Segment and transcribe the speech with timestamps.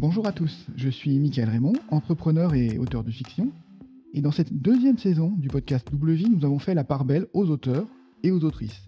[0.00, 3.50] Bonjour à tous, je suis Michael Raymond, entrepreneur et auteur de fiction.
[4.14, 7.26] Et dans cette deuxième saison du podcast Double Vie, nous avons fait la part belle
[7.32, 7.84] aux auteurs
[8.22, 8.84] et aux autrices.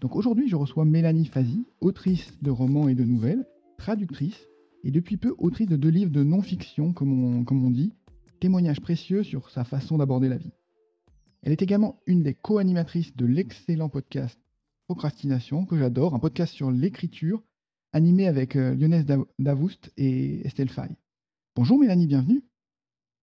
[0.00, 3.46] Donc aujourd'hui, je reçois Mélanie Fazi, autrice de romans et de nouvelles,
[3.76, 4.48] traductrice,
[4.82, 7.92] et depuis peu autrice de deux livres de non-fiction, comme on, comme on dit,
[8.40, 10.54] témoignages précieux sur sa façon d'aborder la vie.
[11.42, 14.40] Elle est également une des co-animatrices de l'excellent podcast
[14.86, 17.42] Procrastination, que j'adore, un podcast sur l'écriture
[17.96, 19.06] animé avec euh, Lionel
[19.38, 20.88] Davoust et Estelle Fay.
[21.56, 22.44] Bonjour Mélanie, bienvenue.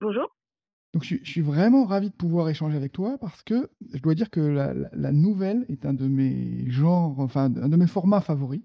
[0.01, 0.35] Bonjour.
[0.93, 4.31] Donc je, suis vraiment ravi de pouvoir échanger avec toi parce que je dois dire
[4.31, 8.61] que la, nouvelle est un de mes genres, enfin un de mes formats favoris.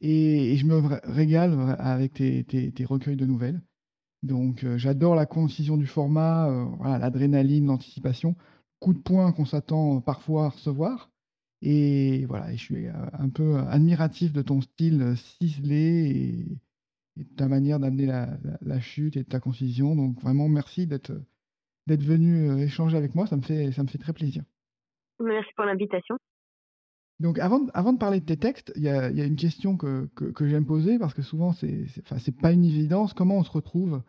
[0.00, 3.60] Et, je me régale avec tes, recueils de nouvelles.
[4.22, 8.34] Donc euh, j'adore la concision du format, euh, l'adrénaline, l'anticipation,
[8.80, 11.10] coup de poing qu'on s'attend parfois à recevoir.
[11.66, 16.58] Et voilà, je suis euh, un peu admiratif de ton style euh, ciselé
[17.16, 19.96] et, de ta manière d'amener la, chute et de ta concision.
[19.96, 21.12] Donc vraiment, merci d'être
[21.86, 23.26] d'être venu euh, échanger avec moi.
[23.26, 24.42] Ça me fait, ça me fait très plaisir.
[25.20, 26.18] Merci pour l'invitation.
[27.18, 29.78] Donc avant, avant de parler de tes textes, il y a, y a, une question
[29.78, 33.14] que, que, j'aime poser parce que souvent, c'est n'est pas une évidence.
[33.14, 34.02] Comment on se retrouve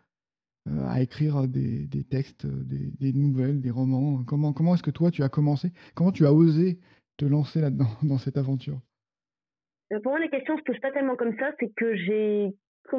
[0.88, 4.24] à écrire des, des textes, des, des, nouvelles, des romans?
[4.24, 5.72] Comment, comment est-ce que toi, tu as commencé?
[5.94, 6.80] Comment tu as osé
[7.16, 8.78] te lancer là-dedans, dans cette aventure
[9.92, 11.52] euh, Pour moi, la question se pose pas tellement comme ça.
[11.60, 12.50] C'est que j'ai,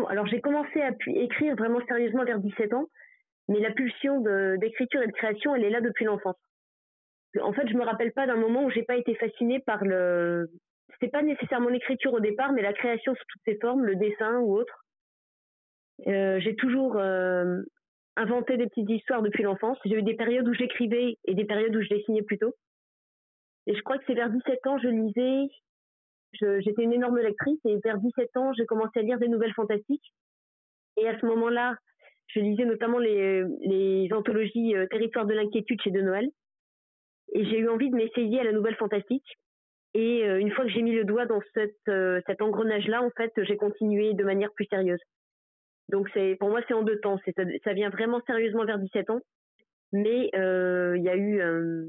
[0.10, 2.88] alors j'ai commencé à écrire vraiment sérieusement vers 17 ans,
[3.48, 4.22] mais la pulsion
[4.58, 6.36] d'écriture et de création, elle est là depuis l'enfance.
[7.42, 10.50] En fait, je me rappelle pas d'un moment où j'ai pas été fascinée par le.
[10.94, 14.40] C'était pas nécessairement l'écriture au départ, mais la création sous toutes ses formes, le dessin
[14.40, 14.86] ou autre.
[16.08, 17.62] Euh, j'ai toujours euh,
[18.16, 19.78] inventé des petites histoires depuis l'enfance.
[19.86, 22.54] J'ai eu des périodes où j'écrivais et des périodes où je dessinais plutôt.
[23.68, 25.50] Et je crois que c'est vers 17 ans, je lisais,
[26.62, 30.14] j'étais une énorme lectrice, et vers 17 ans, j'ai commencé à lire des nouvelles fantastiques.
[30.96, 31.76] Et à ce moment-là,
[32.28, 36.30] je lisais notamment les, anthologies euh, Territoire de l'inquiétude chez De Noël.
[37.34, 39.38] Et j'ai eu envie de m'essayer à la nouvelle fantastique.
[39.94, 41.42] Et euh, une fois que j'ai mis le doigt dans
[41.90, 45.02] euh, cet engrenage-là, en fait, j'ai continué de manière plus sérieuse.
[45.90, 46.10] Donc
[46.40, 47.18] pour moi c'est en deux temps.
[47.64, 49.22] Ça vient vraiment sérieusement vers 17 ans
[49.94, 51.86] mais euh, il y a eu euh,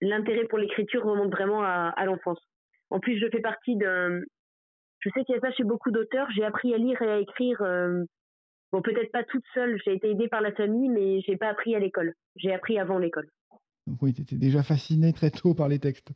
[0.00, 2.40] l'intérêt pour l'écriture remonte vraiment à, à l'enfance.
[2.90, 4.20] En plus, je fais partie d'un.
[5.00, 6.28] Je sais qu'il y a ça chez beaucoup d'auteurs.
[6.34, 7.62] J'ai appris à lire et à écrire.
[7.62, 8.04] Euh,
[8.72, 9.80] bon, peut-être pas toute seule.
[9.84, 12.14] J'ai été aidée par la famille, mais j'ai pas appris à l'école.
[12.36, 13.28] J'ai appris avant l'école.
[13.86, 16.10] Donc oui, tu étais déjà fascinée très tôt par les textes.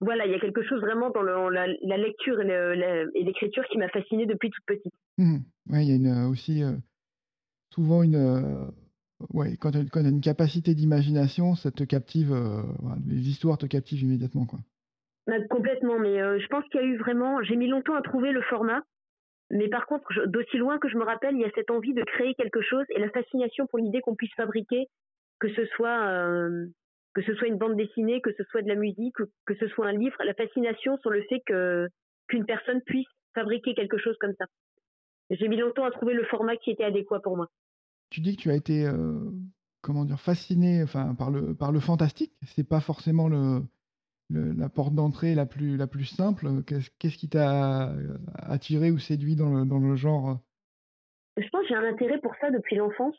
[0.00, 3.78] Voilà, il y a quelque chose vraiment dans le, la, la, lecture et l'écriture qui
[3.78, 4.92] m'a fascinée depuis toute petite.
[5.18, 5.38] Mmh.
[5.70, 6.62] Oui, il y a une, aussi
[7.70, 8.72] souvent une
[9.32, 12.62] ouais, quand tu as, une capacité d'imagination, ça te captive, euh,
[13.06, 14.46] les histoires te captivent immédiatement.
[14.46, 14.60] Quoi.
[15.26, 17.42] Bah, complètement, mais euh, je pense qu'il y a eu vraiment.
[17.42, 18.82] J'ai mis longtemps à trouver le format,
[19.50, 22.02] mais par contre, d'aussi loin que je me rappelle, il y a cette envie de
[22.02, 24.86] créer quelque chose et la fascination pour l'idée qu'on puisse fabriquer,
[25.38, 26.06] que ce soit.
[26.08, 26.66] Euh,
[27.14, 29.86] que ce soit une bande dessinée, que ce soit de la musique, que ce soit
[29.86, 31.86] un livre, la fascination sur le fait que
[32.26, 34.46] qu'une personne puisse fabriquer quelque chose comme ça.
[35.28, 37.48] J'ai mis longtemps à trouver le format qui était adéquat pour moi.
[38.12, 39.30] Tu dis que tu as été, euh,
[39.80, 42.34] comment dire, fasciné, enfin, par le par le fantastique.
[42.42, 43.62] C'est pas forcément le
[44.28, 46.46] la porte d'entrée la plus la plus simple.
[46.64, 50.38] Qu'est-ce qui t'a euh, attiré ou séduit dans le dans le genre?
[51.38, 53.16] Je pense que j'ai un intérêt pour ça depuis l'enfance,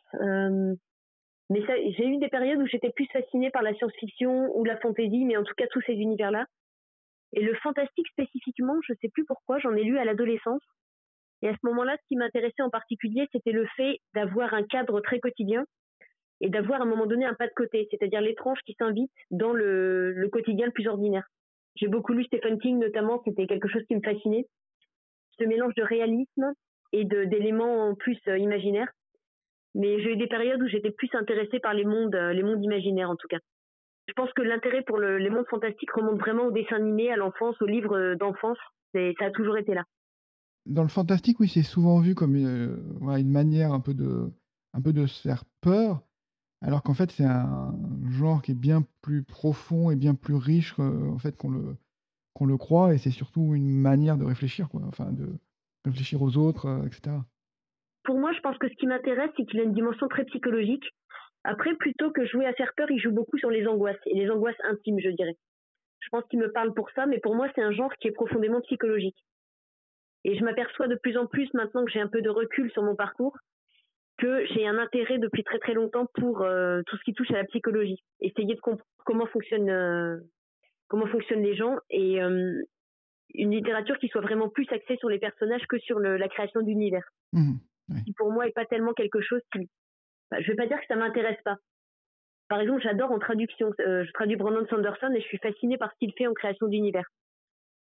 [1.50, 1.62] mais
[1.98, 5.38] j'ai eu des périodes où j'étais plus fascinée par la science-fiction ou la fantasy, mais
[5.38, 6.46] en tout cas tous ces univers-là.
[7.34, 10.62] Et le fantastique spécifiquement, je sais plus pourquoi, j'en ai lu à l'adolescence.
[11.44, 15.02] Et à ce moment-là, ce qui m'intéressait en particulier, c'était le fait d'avoir un cadre
[15.02, 15.66] très quotidien
[16.40, 19.52] et d'avoir à un moment donné un pas de côté, c'est-à-dire l'étrange qui s'invite dans
[19.52, 21.28] le, quotidien le plus ordinaire.
[21.76, 24.46] J'ai beaucoup lu Stephen King notamment, c'était quelque chose qui me fascinait.
[25.38, 26.54] Ce mélange de réalisme
[26.94, 28.92] et d'éléments en plus euh, imaginaires.
[29.76, 32.64] Mais j'ai eu des périodes où j'étais plus intéressée par les mondes, euh, les mondes
[32.64, 33.40] imaginaires en tout cas.
[34.08, 37.62] Je pense que l'intérêt pour les mondes fantastiques remonte vraiment au dessin animé, à l'enfance,
[37.62, 38.60] aux livres euh, d'enfance.
[38.94, 39.84] Ça a toujours été là.
[40.66, 44.32] Dans le fantastique, oui, c'est souvent vu comme une, manière un peu de,
[45.08, 46.02] faire peur,
[46.62, 47.76] alors qu'en fait, c'est un
[48.10, 51.76] genre qui est bien plus profond et bien plus riche en fait qu'on le,
[52.46, 55.28] le croit, et c'est surtout une manière de réfléchir, quoi, enfin de
[55.86, 57.18] réfléchir aux autres, euh, etc.
[58.04, 60.86] Pour moi, je pense que ce qui m'intéresse, c'est qu'il a une dimension très psychologique.
[61.44, 64.30] Après, plutôt que jouer à faire peur, il joue beaucoup sur les angoisses, et les
[64.30, 65.38] angoisses intimes, je dirais.
[66.00, 68.12] Je pense qu'il me parle pour ça, mais pour moi, c'est un genre qui est
[68.12, 69.18] profondément psychologique.
[70.26, 72.84] Et je m'aperçois de plus en plus maintenant que j'ai un peu de recul sur
[72.84, 73.38] mon parcours
[74.18, 77.38] que j'ai un intérêt depuis très très longtemps pour euh, tout ce qui touche à
[77.38, 80.18] la psychologie, essayer de comprendre comment fonctionnent euh,
[80.88, 82.62] comment fonctionnent les gens et euh,
[83.34, 86.62] une littérature qui soit vraiment plus axée sur les personnages que sur le, la création
[86.62, 87.04] d'univers.
[87.34, 87.56] Mmh.
[88.06, 89.68] qui pour moi est pas tellement quelque chose qui.
[90.30, 91.58] Bah, je vais pas dire que ça m'intéresse pas.
[92.48, 93.72] Par exemple, j'adore en traduction.
[93.80, 97.08] Je traduis Brandon Sanderson et je suis fascinée par ce qu'il fait en création d'univers.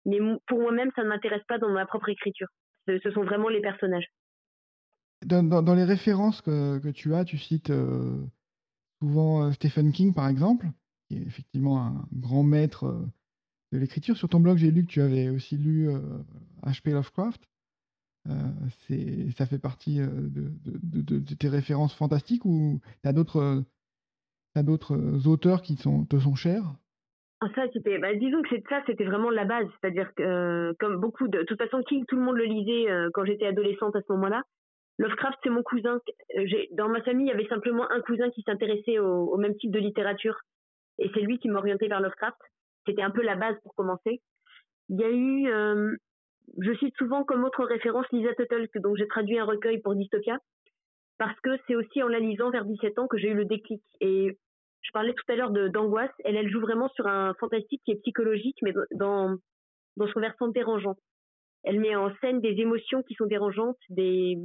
[0.05, 0.17] Mais
[0.47, 2.47] pour moi-même, ça ne m'intéresse pas dans ma propre écriture.
[2.87, 4.11] Ce, sont vraiment les personnages.
[5.25, 8.21] Dans, les références que, tu as, tu cites euh,
[9.01, 10.67] souvent euh, Stephen King, par exemple,
[11.07, 13.07] qui est effectivement un grand maître
[13.71, 14.17] de l'écriture.
[14.17, 15.89] Sur ton blog, j'ai lu que tu avais aussi lu
[16.63, 16.91] H.P.
[16.91, 17.41] Lovecraft.
[18.25, 23.63] ça fait partie de, tes références fantastiques ou tu as d'autres
[24.91, 26.75] euh, auteurs qui te sont chers?
[27.55, 29.67] Ça, c'était, bah, disons que ça, c'était vraiment la base.
[29.79, 33.09] C'est-à-dire que, euh, comme beaucoup de, toute façon, King, tout le monde le lisait euh,
[33.13, 34.43] quand j'étais adolescente à ce moment-là.
[34.99, 35.99] Lovecraft, c'est mon cousin.
[36.35, 39.71] J'ai, dans ma famille, il y avait simplement un cousin qui s'intéressait au, même type
[39.71, 40.37] de littérature.
[40.99, 42.37] Et c'est lui qui m'orientait vers Lovecraft.
[42.85, 44.21] C'était un peu la base pour commencer.
[44.89, 45.97] Il y a eu,
[46.59, 50.37] je cite souvent comme autre référence Lisa Tuttle, dont j'ai traduit un recueil pour Dystopia.
[51.17, 53.81] Parce que c'est aussi en la lisant vers 17 ans que j'ai eu le déclic.
[53.99, 54.37] Et
[54.83, 56.11] je parlais tout à l'heure d'angoisse.
[56.23, 59.35] Elle, elle joue vraiment sur un fantastique qui est psychologique, mais dans,
[59.97, 60.95] dans son versant dérangeant.
[61.63, 64.37] Elle met en scène des émotions qui sont dérangeantes, des,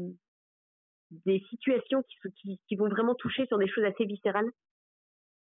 [1.27, 2.03] des situations
[2.37, 4.49] qui, qui, vont vraiment toucher sur des choses assez viscérales.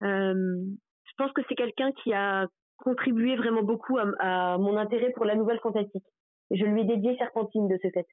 [0.02, 0.64] Euh,
[1.04, 2.46] je pense que c'est quelqu'un qui a
[2.78, 6.04] contribué vraiment beaucoup à, mon intérêt pour la nouvelle fantastique.
[6.50, 8.06] je lui ai dédié Serpentine de ce fait.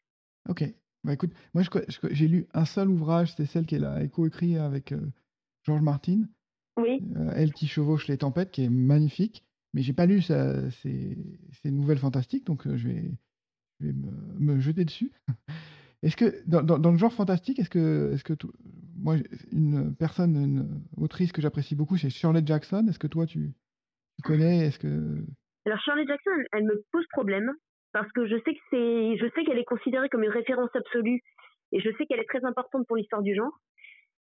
[0.50, 0.64] Ok.
[1.04, 1.64] Bah écoute, moi
[2.10, 5.00] j'ai lu un seul ouvrage, c'était celle qu'elle a éco-écrit avec euh,
[5.64, 6.24] George Martin.
[6.78, 7.02] Oui.
[7.16, 9.44] Euh, Elle qui chevauche les tempêtes, qui est magnifique.
[9.74, 11.18] Mais j'ai pas lu ces,
[11.66, 13.12] nouvelles fantastiques, donc euh, je vais,
[13.80, 13.94] je vais
[14.40, 15.12] me, jeter dessus.
[16.02, 18.34] Est-ce que dans, dans, le genre fantastique, est-ce que, est-ce que
[18.96, 19.16] moi,
[19.52, 22.86] une personne, une autrice que j'apprécie beaucoup, c'est Shirley Jackson.
[22.88, 23.54] Est-ce que toi, tu,
[24.24, 25.26] connais Est-ce que
[25.66, 27.52] alors Shirley Jackson, elle me pose problème
[27.92, 31.22] parce que je sais que c'est, je sais qu'elle est considérée comme une référence absolue
[31.72, 33.60] et je sais qu'elle est très importante pour l'histoire du genre.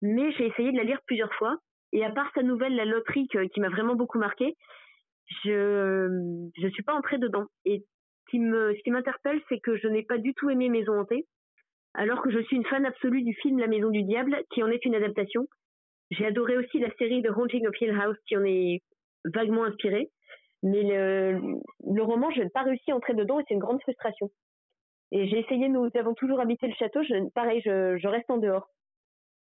[0.02, 1.60] Mais j'ai essayé de la lire plusieurs fois
[1.98, 4.56] et à part sa nouvelle La Loterie qui m'a vraiment beaucoup marqué,
[5.44, 7.48] je je suis pas entrée dedans.
[7.66, 7.84] Et
[8.30, 11.26] qui me ce qui m'interpelle, c'est que je n'ai pas du tout aimé Maison hantée,
[11.96, 14.70] alors que je suis une fan absolue du film La Maison du Diable, qui en
[14.70, 15.48] est une adaptation.
[16.12, 18.84] J'ai adoré aussi la série The Haunting of Hill House, qui en est
[19.26, 20.12] vaguement inspirée.
[20.62, 21.40] Mais le,
[21.84, 24.30] le roman, je n'ai pas réussi à entrer dedans et c'est une grande frustration.
[25.12, 27.02] Et j'ai essayé, nous avons toujours habité le château,
[27.34, 28.70] pareil, je, je reste en dehors.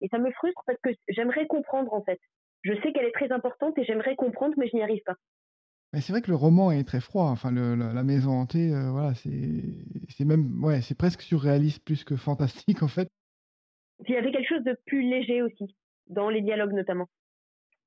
[0.01, 2.21] Et ça me frustre parce que j'aimerais comprendre en fait.
[2.67, 5.15] Je sais qu'elle est très importante et j'aimerais comprendre, mais je n'y arrive pas.
[5.93, 7.27] Mais c'est vrai que le roman est très froid.
[7.27, 12.83] Enfin, la, maison hantée, euh, voilà, c'est même, ouais, c'est presque surréaliste plus que fantastique
[12.83, 13.09] en fait.
[14.09, 15.77] il y avait quelque chose de plus léger aussi
[16.09, 17.07] dans les dialogues notamment.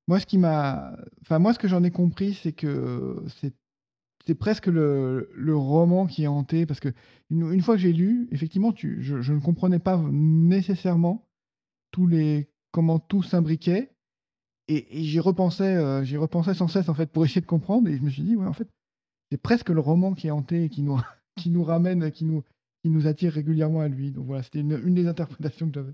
[0.08, 3.54] Moi, ce qui m'a, enfin moi, ce que j'en ai compris, c'est que c'est
[4.26, 6.90] c'est presque le, le, roman qui est hanté parce que
[7.32, 11.28] une, fois que j'ai lu, effectivement, tu, je, je, ne comprenais pas nécessairement
[11.92, 13.92] tous les comment tout s'imbriquait
[14.70, 17.98] et, j'y repensais, euh, j'y repensais sans cesse en fait pour essayer de comprendre et
[17.98, 18.68] je me suis dit ouais en fait
[19.32, 20.98] c'est presque le roman qui est hanté qui nous
[21.36, 22.44] qui nous ramène, qui nous
[22.84, 24.12] qui nous attire régulièrement à lui.
[24.12, 25.94] Donc voilà, c'était une, des interprétations que j'avais.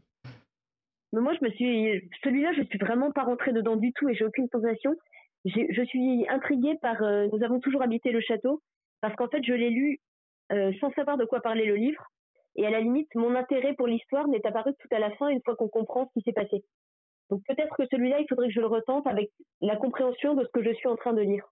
[1.14, 4.16] Mais moi je me suis celui-là je suis vraiment pas rentrée dedans du tout et
[4.16, 4.94] j'ai aucune sensation.
[5.46, 8.62] Je suis intriguée par euh, Nous avons toujours habité le château
[9.00, 10.00] parce qu'en fait je l'ai lu
[10.52, 12.04] euh, sans savoir de quoi parlait le livre
[12.56, 15.42] et à la limite mon intérêt pour l'histoire n'est apparu tout à la fin une
[15.44, 16.64] fois qu'on comprend ce qui s'est passé.
[17.30, 20.50] Donc peut-être que celui-là, il faudrait que je le retente avec la compréhension de ce
[20.50, 21.46] que je suis en train de lire.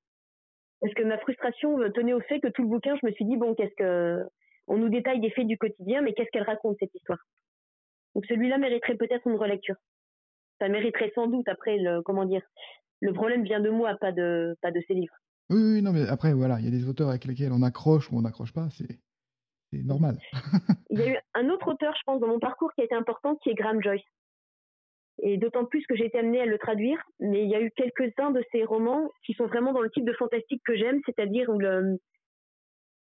[0.82, 3.38] Parce que ma frustration tenait au fait que tout le bouquin, je me suis dit,
[3.38, 4.24] bon, qu'est-ce que...
[4.68, 7.20] On nous détaille des faits du quotidien, mais qu'est-ce qu'elle raconte, cette histoire?
[8.16, 9.76] Donc celui-là mériterait peut-être une relecture.
[10.60, 12.42] Ça mériterait sans doute, après, le, comment dire,
[13.02, 15.16] le problème vient de moi, pas de, pas de ces livres.
[15.50, 18.10] Oui, oui, non, mais après, voilà, il y a des auteurs avec lesquels on accroche
[18.10, 20.18] ou on n'accroche pas, c'est normal.
[20.90, 22.96] il y a eu un autre auteur, je pense, dans mon parcours qui a été
[22.96, 24.04] important, qui est Graham Joyce
[25.22, 27.02] et d'autant plus que j'ai été amenée à le traduire.
[27.20, 30.06] Mais il y a eu quelques-uns de ces romans qui sont vraiment dans le type
[30.06, 31.98] de fantastique que j'aime, c'est-à-dire où le,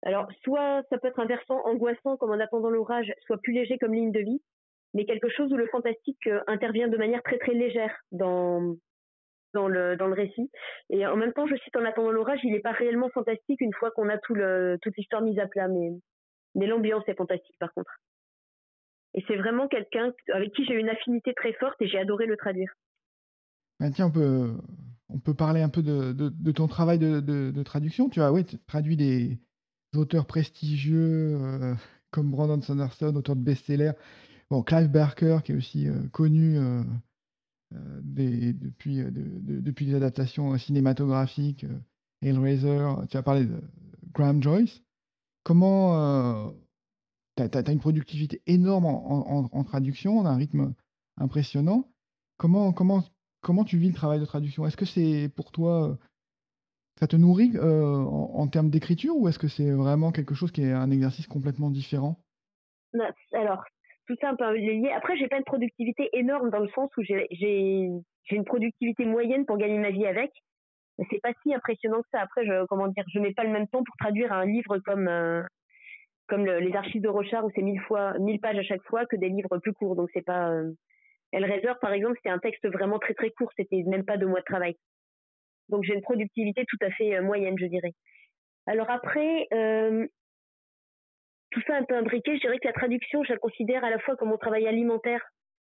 [0.03, 3.77] alors soit ça peut être un versant angoissant comme en attendant l'orage, soit plus léger
[3.77, 4.41] comme ligne de vie,
[4.93, 8.75] mais quelque chose où le fantastique euh, intervient de manière très très légère dans
[9.53, 10.49] dans le dans le récit.
[10.89, 13.73] Et en même temps, je cite en attendant l'orage, il n'est pas réellement fantastique une
[13.73, 15.91] fois qu'on a tout le toute l'histoire mise à plat, mais
[16.55, 17.91] mais l'ambiance est fantastique par contre.
[19.13, 22.37] Et c'est vraiment quelqu'un avec qui j'ai une affinité très forte et j'ai adoré le
[22.37, 22.71] traduire.
[23.79, 24.53] Ben tiens, on peut,
[25.09, 28.09] on peut parler un peu de, de, ton travail de, de, traduction.
[28.09, 29.39] Tu as oui, traduit des
[29.95, 31.75] auteurs prestigieux euh,
[32.11, 33.93] comme Brandon Sanderson, auteur de best-sellers.
[34.49, 36.83] Bon, Clive Barker, qui est aussi euh, connu euh,
[38.03, 41.65] depuis, depuis les adaptations cinématographiques,
[42.21, 42.85] Hellraiser.
[43.09, 43.61] Tu as parlé de
[44.13, 44.81] Graham Joyce.
[45.43, 46.53] Comment
[47.37, 50.73] tu as, une productivité énorme en, traduction, un rythme
[51.17, 51.89] impressionnant.
[52.37, 53.03] Comment, comment,
[53.41, 54.65] comment tu vis le travail de traduction?
[54.65, 55.97] Est-ce que c'est pour toi,
[56.99, 60.71] ça te nourrit en, termes d'écriture ou est-ce que c'est vraiment quelque chose qui est
[60.71, 62.17] un exercice complètement différent?
[62.93, 63.63] Bah, Alors,
[64.07, 64.91] tout ça un peu lié.
[64.95, 67.89] Après, j'ai pas une productivité énorme dans le sens où j'ai
[68.31, 70.31] une productivité moyenne pour gagner ma vie avec.
[71.09, 72.21] C'est pas si impressionnant que ça.
[72.21, 75.07] Après, je, comment dire, je mets pas le même temps pour traduire un livre comme
[76.31, 79.17] comme les archives de Rochard où c'est mille fois, mille pages à chaque fois que
[79.17, 79.97] des livres plus courts.
[79.97, 80.49] Donc c'est pas.
[80.49, 80.71] Euh...
[81.33, 83.51] Hellraiser, par exemple, c'était un texte vraiment très très court.
[83.57, 84.75] C'était même pas deux mois de travail.
[85.67, 87.91] Donc j'ai une productivité tout à fait euh, moyenne, je dirais.
[88.65, 90.07] Alors après, euh,
[91.51, 93.99] tout ça un peu imbriqué, je dirais que la traduction, je la considère à la
[93.99, 95.21] fois comme mon travail alimentaire,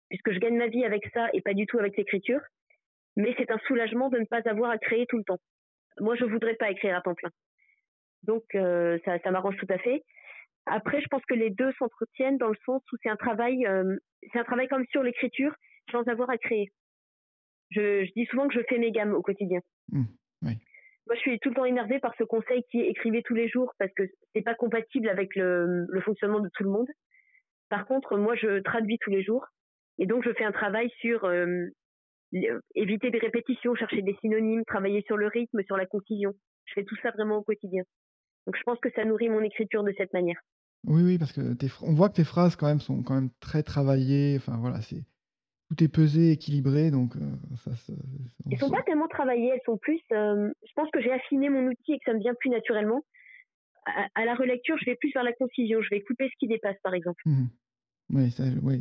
[0.10, 2.42] puisque je gagne ma vie avec ça et pas du tout avec l'écriture.
[3.18, 5.40] Mais c'est un soulagement de ne pas avoir à créer tout le temps.
[6.00, 7.30] Moi, je voudrais pas écrire à temps plein.
[8.24, 10.04] Donc euh, ça m'arrange tout à fait.
[10.66, 13.98] Après, je pense que les deux s'entretiennent dans le sens où c'est un travail, euh,
[14.32, 15.54] c'est un travail comme sur l'écriture,
[15.92, 16.72] sans avoir à créer.
[17.72, 19.60] Je, je, dis souvent que je fais mes gammes au quotidien.
[19.92, 20.04] Mmh,
[20.44, 20.58] oui.
[21.08, 23.48] Moi, je suis tout le temps énervée par ce conseil qui est écrivez tous les
[23.48, 24.04] jours parce que
[24.34, 26.88] c'est pas compatible avec le, le, fonctionnement de tout le monde.
[27.70, 29.46] Par contre, moi, je traduis tous les jours
[30.00, 31.68] et donc je fais un travail sur euh,
[32.74, 36.34] éviter des répétitions, chercher des synonymes, travailler sur le rythme, sur la concision.
[36.66, 37.84] Je fais tout ça vraiment au quotidien.
[38.46, 40.40] Donc, je pense que ça nourrit mon écriture de cette manière.
[40.88, 43.30] Oui, oui, parce que tes on voit que tes phrases quand même sont quand même
[43.40, 44.36] très travaillées.
[44.38, 45.04] Enfin voilà, c'est
[45.70, 47.20] tout est pesé, équilibré, donc euh,
[47.58, 47.72] ça
[48.52, 51.68] Elles sont pas tellement travaillées, elles sont plus, euh, je pense que j'ai affiné mon
[51.68, 53.04] outil et que ça me vient plus naturellement.
[54.16, 56.78] À la relecture, je vais plus vers la concision, je vais couper ce qui dépasse,
[56.82, 57.22] par exemple.
[57.26, 57.46] Mmh
[58.14, 58.32] Oui,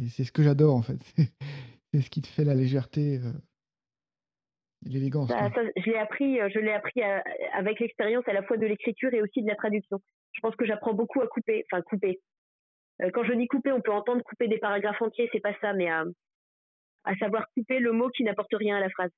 [0.08, 1.00] c'est ce que j'adore en fait.
[1.92, 3.30] C'est ce qui te fait la légèreté, euh,
[4.84, 7.00] l'élégance, bah, je l'ai appris, je l'ai appris,
[7.52, 10.00] avec l'expérience à la fois de l'écriture et aussi de la traduction
[10.35, 12.21] je pense que j'apprends beaucoup à couper, enfin couper.
[13.03, 15.73] Euh, quand je dis couper, on peut entendre couper des paragraphes entiers, c'est pas ça,
[15.73, 16.05] mais à,
[17.19, 19.11] savoir couper le mot qui n'apporte rien à la phrase.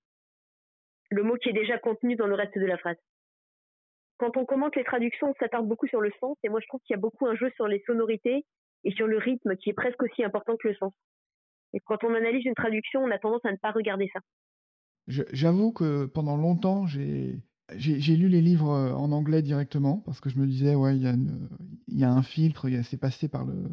[1.11, 2.96] Le mot qui est déjà contenu dans le reste de la phrase.
[4.18, 6.80] Quand on commente les traductions, on s'attarde beaucoup sur le sens, et moi je trouve
[6.87, 8.44] qu'il y a beaucoup un jeu sur les sonorités
[8.85, 10.92] et sur le rythme qui est presque aussi important que le sens.
[11.75, 14.20] Et quand on analyse une traduction, on a tendance à ne pas regarder ça.
[15.08, 17.37] J'avoue que pendant longtemps, j'ai
[17.75, 21.02] j'ai lu les livres, en anglais directement parce que je me disais: «Ouais, il
[21.88, 23.70] y a un filtre, c'est passé par le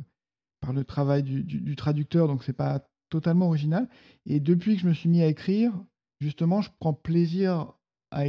[0.61, 3.87] par le travail du du traducteur, donc c'est pas totalement original»
[4.25, 5.73] et depuis que je me suis mis à écrire,
[6.21, 7.73] justement, je prends plaisir
[8.11, 8.25] à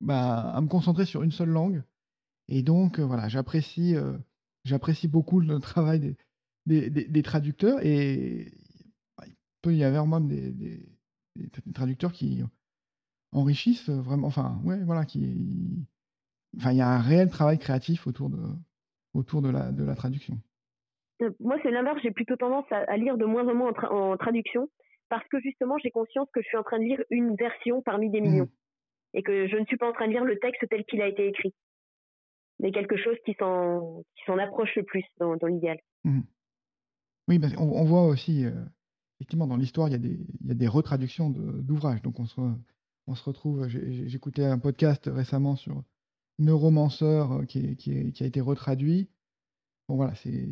[0.00, 1.82] bah, à me concentrer sur une seule langue.
[2.48, 3.94] Et donc voilà, j'apprécie,
[4.64, 6.16] j'apprécie beaucoup le travail
[6.66, 8.52] des des traducteurs et
[9.16, 10.52] bah, il peut y avoir même des
[11.36, 12.42] des traducteurs qui
[13.32, 15.86] enrichissent vraiment, enfin, ouais, voilà, qui,
[16.56, 18.42] enfin, il y a un réel travail créatif autour de,
[19.14, 20.38] autour de la, de la traduction.
[21.22, 21.98] Euh, moi, c'est l'inverse.
[22.02, 24.68] J'ai plutôt tendance à, lire de moins en moins en, traduction
[25.08, 28.10] parce que justement, j'ai conscience que je suis en train de lire une version parmi
[28.10, 29.18] des millions mmh.
[29.18, 31.08] et que je ne suis pas en train de lire le texte tel qu'il a
[31.08, 31.52] été écrit,
[32.60, 34.04] mais quelque chose qui s'en,
[34.38, 35.78] approche le plus dans, dans l'idéal.
[36.04, 36.20] Mmh.
[37.28, 38.50] Oui, bah, on, voit aussi, euh,
[39.18, 42.02] effectivement, dans l'histoire, il y a des, il y a des retraductions d'ouvrages.
[42.02, 42.40] Donc, on se,
[43.10, 43.66] on se retrouve.
[43.68, 45.82] J'écoutais un podcast récemment sur
[46.38, 49.10] Neuromancer euh, qui, a été retraduit.
[49.88, 50.48] Bon, voilà, c'est.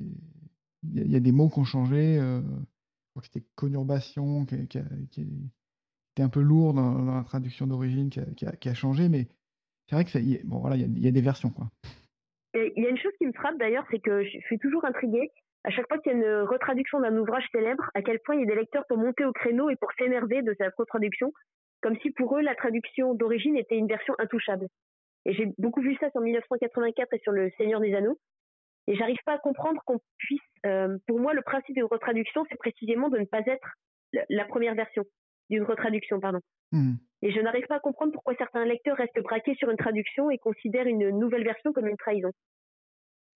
[0.85, 2.19] Il y, a des mots qui ont changé.
[2.19, 8.11] Euh, je crois que c'était conurbation qui, était un peu lourd dans, la traduction d'origine
[8.11, 9.27] qui, a, changé, mais
[9.89, 11.51] c'est vrai que ça, bon, voilà, il y, a, des versions.
[11.51, 11.67] Quoi.
[12.55, 15.31] il y a une chose qui me frappe d'ailleurs, c'est que je suis toujours intriguée.
[15.65, 18.43] À chaque fois qu'il y a une retraduction d'un ouvrage célèbre, à quel point il
[18.43, 21.33] y a des lecteurs pour monter au créneau et pour s'énerver de cette retraduction
[21.81, 24.67] comme si pour eux la traduction d'origine était une version intouchable.
[25.25, 28.19] Et j'ai beaucoup vu ça sur 1984 et sur Le Seigneur des Anneaux.
[28.87, 30.41] Et j'arrive pas à comprendre qu'on puisse.
[30.65, 33.75] Euh, pour moi, le principe d'une retraduction, c'est précisément de ne pas être
[34.31, 35.05] la première version
[35.51, 36.41] d'une retraduction, pardon.
[36.73, 36.95] Hmm.
[37.23, 40.39] Et je n'arrive pas à comprendre pourquoi certains lecteurs restent braqués sur une traduction et
[40.39, 42.31] considèrent une nouvelle version comme une trahison.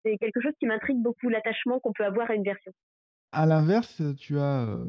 [0.05, 2.73] C'est quelque chose qui m'intrigue beaucoup, l'attachement qu'on peut avoir à une version.
[3.33, 4.85] À l'inverse, tu as euh,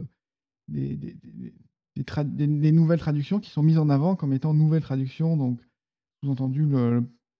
[0.68, 1.16] des, des,
[1.96, 5.60] nouvelles traductions qui sont mises en avant comme étant nouvelles traductions, donc
[6.22, 6.66] sous-entendu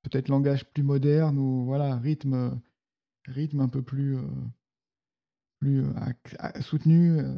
[0.04, 2.60] peut-être langage plus moderne ou voilà rythme
[3.28, 4.22] rythme un peu plus euh,
[5.60, 7.20] plus euh, soutenu.
[7.20, 7.34] Euh.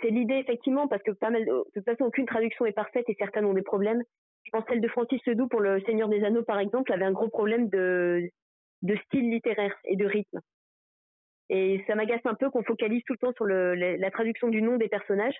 [0.00, 3.16] C'est l'idée effectivement parce que pas mal de, toute façon aucune traduction est parfaite et
[3.18, 4.02] certaines ont des problèmes.
[4.44, 7.12] Je pense celle de Francis Ledoux pour le Seigneur des Anneaux par exemple avait un
[7.12, 8.28] gros problème de
[8.82, 10.40] de style littéraire et de rythme.
[11.48, 14.62] Et ça m'agace un peu qu'on focalise tout le temps sur le, la traduction du
[14.62, 15.36] nom des personnages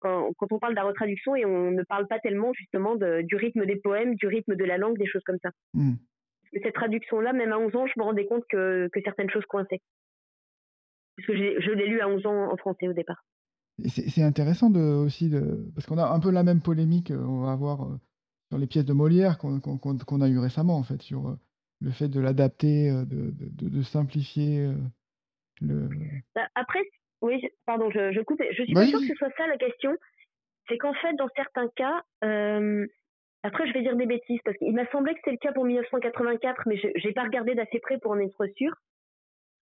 [0.00, 3.66] quand, on parle de la retraduction et on ne parle pas tellement justement du rythme
[3.66, 5.50] des poèmes, du rythme de la langue, des choses comme ça.
[5.74, 5.94] Hmm.
[6.52, 9.80] cette traduction-là, même à 11 ans, je me rendais compte que, certaines choses coinçaient.
[11.16, 13.24] puisque je l'ai lu à 11 ans en français au départ.
[13.88, 17.52] C'est intéressant de, aussi, de, parce qu'on a un peu la même polémique, on va
[17.52, 17.86] avoir
[18.48, 21.36] sur les pièces de Molière qu'on a eu récemment, en fait, sur
[21.80, 24.70] le fait de l'adapter, de, de, de, simplifier
[25.60, 25.90] le.
[26.34, 26.80] Bah, après,
[27.22, 28.42] oui, pardon, je, je coupe.
[28.50, 29.92] Je suis pas sûre que ce soit ça la question.
[30.68, 32.02] C'est qu'en fait, dans certains cas,
[33.42, 35.64] après, je vais dire des bêtises parce qu'il m'a semblé que c'était le cas pour
[35.64, 38.74] 1984, mais je n'ai pas regardé d'assez près pour en être sûre.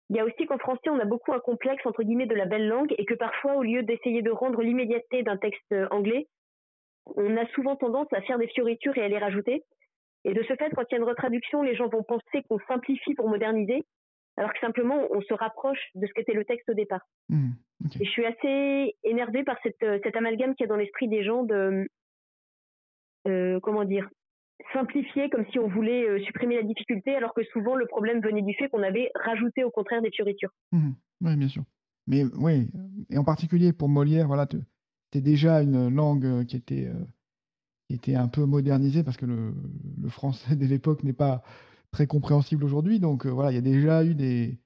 [0.09, 2.45] Il y a aussi qu'en français, on a beaucoup un complexe entre guillemets de la
[2.45, 6.27] belle langue et que parfois, au lieu d'essayer de rendre l'immédiateté d'un texte anglais,
[7.15, 9.63] on a souvent tendance à faire des fioritures et à les rajouter.
[10.25, 12.59] Et de ce fait, quand il y a une retraduction, les gens vont penser qu'on
[12.67, 13.85] simplifie pour moderniser,
[14.39, 17.05] alors que simplement on se rapproche de ce qu'était le texte au départ.
[17.27, 17.51] Mmh,
[17.99, 21.23] et je suis assez énervée par cette, cet amalgame qu'il y a dans l'esprit des
[21.25, 21.89] gens de,
[23.27, 24.07] euh, comment dire,
[24.71, 28.41] simplifier comme si on voulait euh, supprimer la difficulté, alors que souvent le problème venait
[28.41, 30.51] du fait qu'on avait rajouté au contraire des fioritures.
[30.71, 30.91] Mmh,
[31.21, 31.63] oui, bien sûr.
[32.07, 32.69] Mais oui,
[33.09, 36.89] et en particulier pour Molière, voilà, c'était déjà une langue euh, qui était,
[37.89, 39.53] qui était un peu modernisée parce que le,
[40.01, 41.43] le français de l'époque n'est pas
[41.91, 42.99] très compréhensible aujourd'hui.
[42.99, 44.59] Donc voilà, il y a déjà eu des,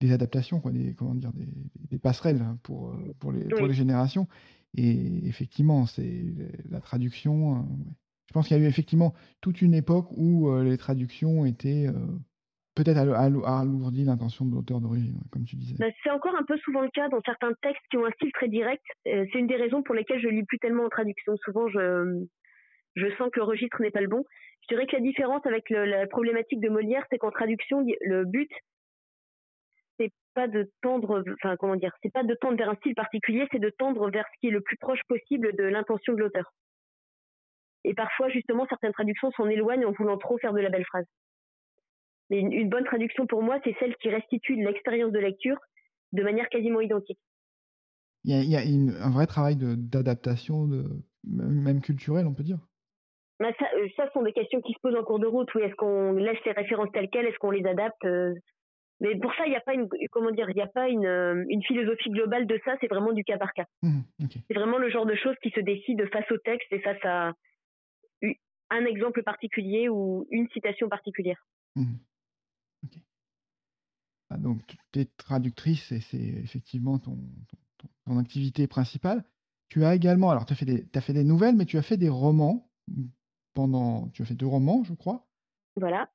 [0.00, 1.48] des adaptations, quoi, des, comment dire, des,
[1.90, 4.26] des passerelles pour, pour, les, pour les générations.
[4.76, 6.22] Et effectivement, c'est
[6.68, 7.66] la traduction.
[8.28, 11.86] je pense qu'il y a eu effectivement toute une époque où les traductions étaient
[12.76, 15.76] peut-être alourdies l'intention de l'auteur d'origine, comme tu disais.
[15.78, 18.30] Bah, c'est encore un peu souvent le cas dans certains textes qui ont un style
[18.32, 18.84] très direct.
[19.04, 21.36] c'est une des raisons pour lesquelles je lis plus tellement en traduction.
[21.38, 22.26] Souvent, je,
[22.94, 24.24] je sens que le registre n'est pas le bon.
[24.68, 28.50] Je dirais que la différence avec la problématique de Molière, c'est qu'en traduction, le but,
[29.98, 33.46] c'est pas de tendre, enfin comment dire, c'est pas de tendre vers un style particulier,
[33.52, 36.52] c'est de tendre vers ce qui est le plus proche possible de l'intention de l'auteur.
[37.84, 41.06] Et parfois, justement, certaines traductions s'en éloignent en voulant trop faire de la belle phrase.
[42.30, 45.58] Mais une, bonne traduction pour moi, c'est celle qui restitue l'expérience de lecture
[46.10, 47.20] de manière quasiment identique.
[48.24, 50.68] Il y a, un vrai travail d'adaptation,
[51.22, 52.58] même culturelle, on peut dire.
[53.38, 55.52] Bah, ça, euh, ça, sont des questions qui se posent en cours de route.
[55.54, 58.34] Oui, est-ce qu'on laisse les références telles quelles Est-ce qu'on les adapte euh?
[59.00, 61.44] Mais pour ça, il n'y a pas une comment dire, il a pas une, euh,
[61.50, 62.76] une philosophie globale de ça.
[62.80, 63.66] C'est vraiment du cas par cas.
[63.82, 64.00] Mmh,
[64.48, 67.32] c'est vraiment le genre de choses qui se décident face au texte et face à
[68.70, 71.46] un exemple particulier ou une citation particulière.
[71.76, 71.96] Mmh.
[74.30, 77.18] Ah, donc, tu es traductrice et c'est effectivement ton,
[77.76, 79.22] ton, ton, activité principale.
[79.68, 82.08] Tu as également, alors tu as, as fait des nouvelles, mais tu as fait des
[82.08, 82.66] romans
[83.56, 84.08] pendant.
[84.12, 85.26] Tu as fait deux romans, je crois.
[85.74, 86.08] Voilà.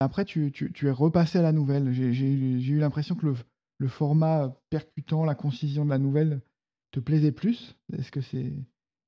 [0.00, 1.92] Après, tu, tu, tu es repassé à la nouvelle.
[1.92, 3.34] J'ai eu l'impression que le,
[3.78, 6.40] le, format percutant, la concision de la nouvelle
[6.90, 7.76] te plaisait plus.
[7.96, 8.52] Est-ce que c'est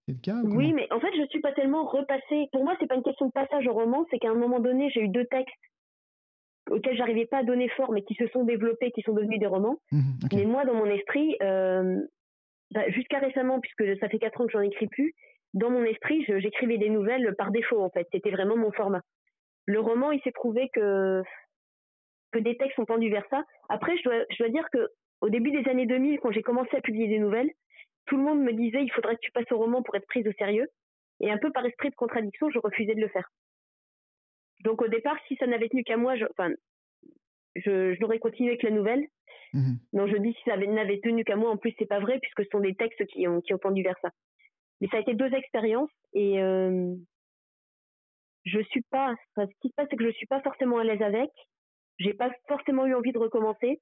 [0.06, 2.48] le cas Oui, mais en fait, je suis pas tellement repassée.
[2.52, 4.88] Pour moi, c'est pas une question de passage au roman, c'est qu'à un moment donné,
[4.90, 5.54] j'ai eu deux textes
[6.70, 9.46] auxquels j'arrivais pas à donner forme, mais qui se sont développés, qui sont devenus des
[9.46, 9.78] romans.
[9.92, 10.00] Mmh
[10.32, 12.00] mais moi, dans mon esprit, euh,
[12.72, 15.14] bah, jusqu'à récemment, puisque ça fait quatre ans que j'en écris plus,
[15.54, 18.06] dans mon esprit, j'écrivais des nouvelles par défaut, en fait.
[18.12, 19.02] C'était vraiment mon format.
[19.66, 21.22] Le roman, il s'est prouvé que,
[22.32, 23.42] que des textes sont tendus vers ça.
[23.68, 24.88] Après, je dois, je dois dire que
[25.20, 27.50] au début des années 2000, quand j'ai commencé à publier des nouvelles,
[28.06, 30.26] tout le monde me disait il faudrait que tu passes au roman pour être prise
[30.26, 30.68] au sérieux.
[31.20, 33.28] Et un peu par esprit de contradiction, je refusais de le faire.
[34.64, 36.52] Donc au départ, si ça n'avait tenu qu'à moi, je, enfin,
[37.56, 39.06] je, n'aurais continué avec la nouvelle.
[39.52, 42.18] Mmh non, je dis si ça n'avait tenu qu'à moi, en plus c'est pas vrai
[42.20, 44.10] puisque ce sont des textes qui ont qui ont tendu vers ça.
[44.80, 46.94] Mais ça a été deux expériences et euh,
[48.44, 49.14] je suis pas.
[49.36, 51.30] ce qui se passe, c'est que je suis pas forcément à l'aise avec.
[51.98, 53.80] J'ai pas forcément eu envie de recommencer.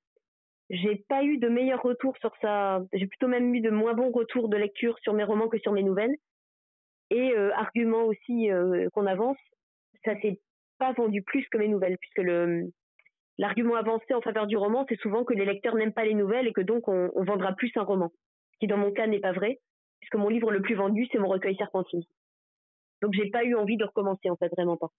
[0.70, 2.80] J'ai pas eu de meilleurs retours sur ça.
[2.92, 5.72] J'ai plutôt même eu de moins bons retours de lecture sur mes romans que sur
[5.72, 6.14] mes nouvelles.
[7.11, 9.37] Et euh, argument aussi euh, qu'on avance,
[10.04, 10.40] ça s'est
[10.78, 12.70] pas vendu plus que mes nouvelles, puisque le
[13.37, 16.46] l'argument avancé en faveur du roman, c'est souvent que les lecteurs n'aiment pas les nouvelles
[16.46, 18.12] et que donc on, on vendra plus un roman.
[18.52, 19.59] Ce qui dans mon cas n'est pas vrai,
[20.04, 22.02] puisque mon livre le plus vendu, c'est mon recueil Serpentine.
[23.00, 24.90] Donc j'ai pas eu envie de recommencer, en fait, vraiment pas.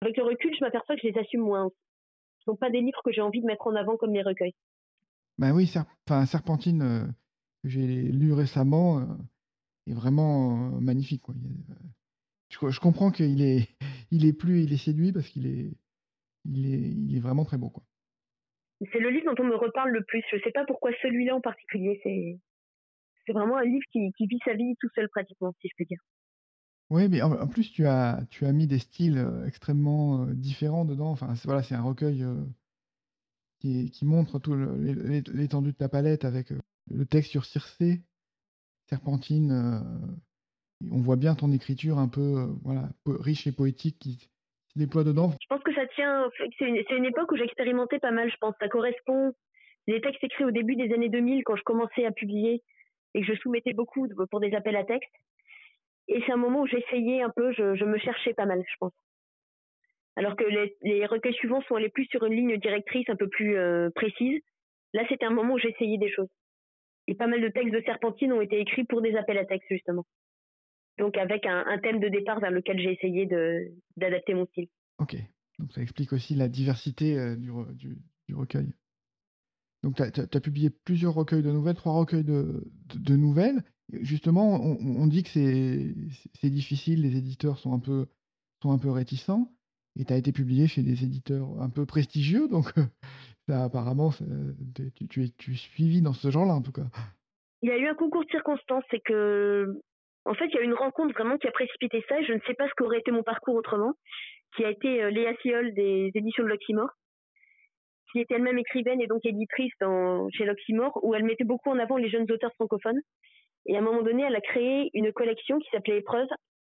[0.00, 1.70] Avec le recul, je m'aperçois que je les assume moins.
[2.38, 4.54] Ce sont pas des livres que j'ai envie de mettre en avant comme mes recueils.
[5.38, 5.68] Ben oui,
[6.06, 7.04] enfin, Serpentine, euh,
[7.64, 9.04] que j'ai lu récemment, euh,
[9.88, 11.22] est vraiment euh, magnifique.
[11.22, 11.34] Quoi.
[12.48, 13.68] Je, je, comprends qu'il est,
[14.12, 15.72] il est plus, il est séduit parce qu'il est,
[16.44, 17.70] il est, il est vraiment très beau.
[17.70, 17.82] Quoi.
[18.92, 20.22] C'est le livre dont on me reparle le plus.
[20.30, 22.00] Je sais pas pourquoi celui-là en particulier.
[22.04, 22.38] C'est,
[23.26, 25.84] c'est vraiment un livre qui, qui vit sa vie tout seul pratiquement, si je peux
[25.84, 26.00] dire.
[26.92, 30.84] Oui, mais en plus, tu as tu as mis des styles, euh, extrêmement, euh, différents
[30.84, 31.10] dedans.
[31.10, 32.34] Enfin, c'est voilà, c'est un recueil, euh,
[33.60, 36.52] qui qui montre tout l'étendue de ta palette avec,
[36.90, 38.02] le texte sur Circé,
[38.90, 40.12] Serpentine,
[40.90, 44.28] on voit bien ton écriture un peu, voilà, riche et poétique qui
[44.74, 45.30] se déploie dedans.
[45.40, 48.36] Je pense que ça tient c'est une c'est une époque où j'expérimentais pas mal, je
[48.38, 48.54] pense.
[48.60, 49.32] Ça correspond
[49.86, 52.62] les textes écrits au début des années 2000 quand je commençais à publier
[53.14, 55.12] et que je soumettais beaucoup pour des appels à texte.
[56.08, 58.92] Et c'est un moment où j'essayais un peu, je, me cherchais pas mal, je pense.
[60.16, 60.44] Alors que
[60.82, 64.42] les, recueils suivants sont allés plus sur une ligne directrice un peu plus euh, précise.
[64.92, 66.28] Là, c'était un moment où j'essayais des choses.
[67.06, 69.68] Et pas mal de textes de Serpentine ont été écrits pour des appels à texte,
[69.70, 70.04] justement.
[70.98, 73.26] Donc avec un, thème de départ vers lequel j'ai essayé
[73.96, 74.68] d'adapter mon style.
[74.98, 75.16] Ok,
[75.58, 77.50] donc ça explique aussi la diversité euh, du,
[78.28, 78.72] du, recueil.
[79.82, 82.64] Donc tu as, publié plusieurs recueils de nouvelles, trois recueils de,
[82.94, 83.62] de, nouvelles.
[83.92, 88.06] Justement, on, dit que c'est difficile, les éditeurs sont un peu,
[88.62, 89.52] sont un peu réticents.
[89.98, 92.72] Et tu as été publié chez des éditeurs un peu prestigieux, donc
[93.48, 96.86] ça, apparemment, tu, es, tu es suivi dans ce genre-là en tout cas.
[97.60, 99.80] Il y a eu un concours de circonstances, c'est que
[100.24, 102.22] en fait, il y a eu une rencontre vraiment qui a précipité ça.
[102.22, 103.94] Je ne sais pas ce qu'aurait été mon parcours autrement,
[104.56, 105.32] qui a été euh, Léa
[105.74, 106.90] des éditions de l'Oxymore,
[108.12, 109.72] qui était elle-même écrivaine et donc éditrice
[110.32, 113.00] chez l'Oxymore, où elle mettait beaucoup en avant les jeunes auteurs francophones.
[113.66, 116.28] Et à un moment donné, elle a créé une collection qui s'appelait Épreuve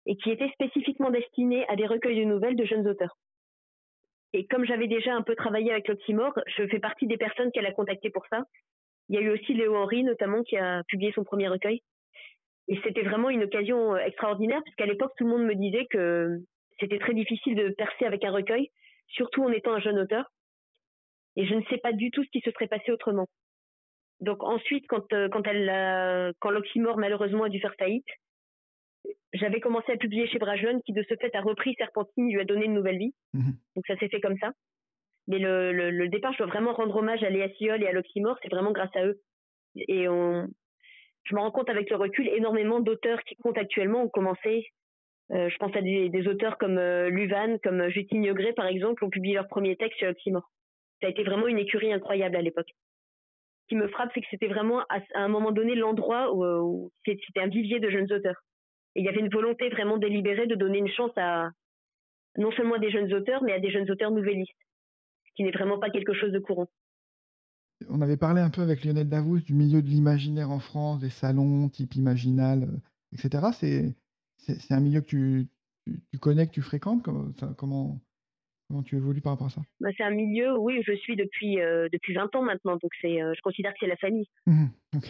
[0.07, 3.17] et qui était spécifiquement destinée à des recueils de nouvelles de jeunes auteurs.
[4.33, 7.67] Et comme j'avais déjà un peu travaillé avec l'Oxymore, je fais partie des personnes qu'elle
[7.67, 8.43] a contactées pour ça.
[9.09, 11.81] Il y a eu aussi Léo Henry, notamment, qui a publié son premier recueil.
[12.69, 16.39] Et c'était vraiment une occasion euh, extraordinaire, puisqu'à l'époque, tout le monde me disait que
[16.81, 18.71] c'était très difficile de percer avec un recueil,
[19.09, 20.25] surtout en étant un jeune auteur.
[21.37, 23.27] Et je ne sais pas du tout ce qui se serait passé autrement.
[24.21, 28.07] Donc ensuite, quand, euh, quand, elle, quand l'Oxymore malheureusement a dû faire faillite,
[29.33, 32.45] j'avais commencé à publier chez Bragelonne, qui de ce fait a repris Serpentine, lui a
[32.45, 33.15] donné une nouvelle vie.
[33.33, 33.55] Mhm.
[33.77, 34.53] Donc ça s'est fait comme ça.
[35.29, 38.39] Mais le, le, départ, je dois vraiment rendre hommage à Léa Siol et à l'Oxymore,
[38.43, 39.21] c'est vraiment grâce à eux.
[39.77, 40.49] Et on,
[41.25, 44.67] je me rends compte avec le recul, énormément d'auteurs qui comptent actuellement ont commencé.
[45.31, 49.11] Euh, je pense à des, auteurs comme euh, Luvan, comme Justine Yogré, par exemple, ont
[49.11, 50.51] publié leur premier texte sur Oxymore.
[51.03, 52.71] Ça a été vraiment une écurie incroyable à l'époque.
[53.65, 57.41] Ce qui me frappe, c'est que c'était vraiment à, un moment donné l'endroit où, c'était
[57.41, 58.43] un vivier de jeunes auteurs.
[58.95, 61.51] Et il y avait une volonté vraiment délibérée de donner une chance à
[62.39, 64.53] non seulement à des jeunes auteurs, mais à des jeunes auteurs nouvellistes,
[65.27, 66.69] ce qui n'est vraiment pas quelque chose de courant.
[67.89, 71.11] On avait parlé un peu avec Lionel Davous du milieu de l'imaginaire en France, des
[71.11, 72.79] salons type Imaginal, euh,
[73.13, 73.49] etc.
[74.39, 75.49] C'est, un milieu que tu,
[76.21, 77.03] connais, que tu fréquentes?
[77.57, 78.01] Comment,
[78.81, 81.89] tu évolues par rapport à ça bah, C'est un milieu, oui, je suis depuis, euh,
[81.93, 84.29] depuis 20 ans maintenant, donc c'est, euh, je considère que c'est la famille.
[84.47, 84.69] Mmh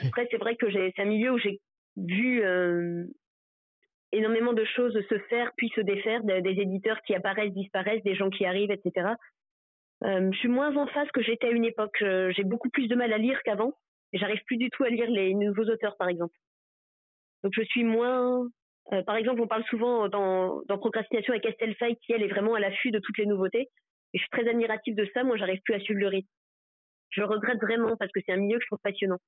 [0.08, 1.60] Après, c'est vrai que j'ai, c'est un milieu où j'ai
[1.96, 2.42] vu
[4.12, 8.30] énormément de choses se faire puis se défaire, des éditeurs qui apparaissent, disparaissent, des gens
[8.30, 9.14] qui arrivent, etc.
[10.04, 11.96] Euh, je suis moins en phase que j'étais à une époque.
[12.00, 13.72] J'ai beaucoup plus de mal à lire qu'avant.
[14.12, 16.36] J'arrive plus du tout à lire les nouveaux auteurs, par exemple.
[17.42, 18.46] Donc je suis moins.
[18.92, 22.28] Euh, par exemple, on parle souvent dans, dans Procrastination avec Estelle Fay, qui elle est
[22.28, 23.68] vraiment à l'affût de toutes les nouveautés.
[24.12, 25.24] Je suis très admirative de ça.
[25.24, 26.28] Moi, j'arrive plus à suivre le rythme.
[27.10, 29.18] Je regrette vraiment parce que c'est un milieu que je trouve passionnant.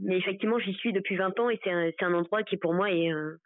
[0.00, 3.12] Mais effectivement, j'y suis depuis 20 ans et c'est un, endroit qui pour moi est.
[3.12, 3.36] Euh,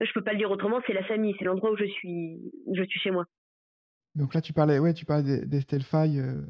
[0.00, 0.80] je peux pas le dire autrement.
[0.86, 1.34] C'est la famille.
[1.38, 2.52] C'est l'endroit où je suis.
[2.74, 3.24] Je suis chez moi.
[4.14, 6.42] Donc là, tu parlais, ouais, tu parlais d'Estelle Faye, euh,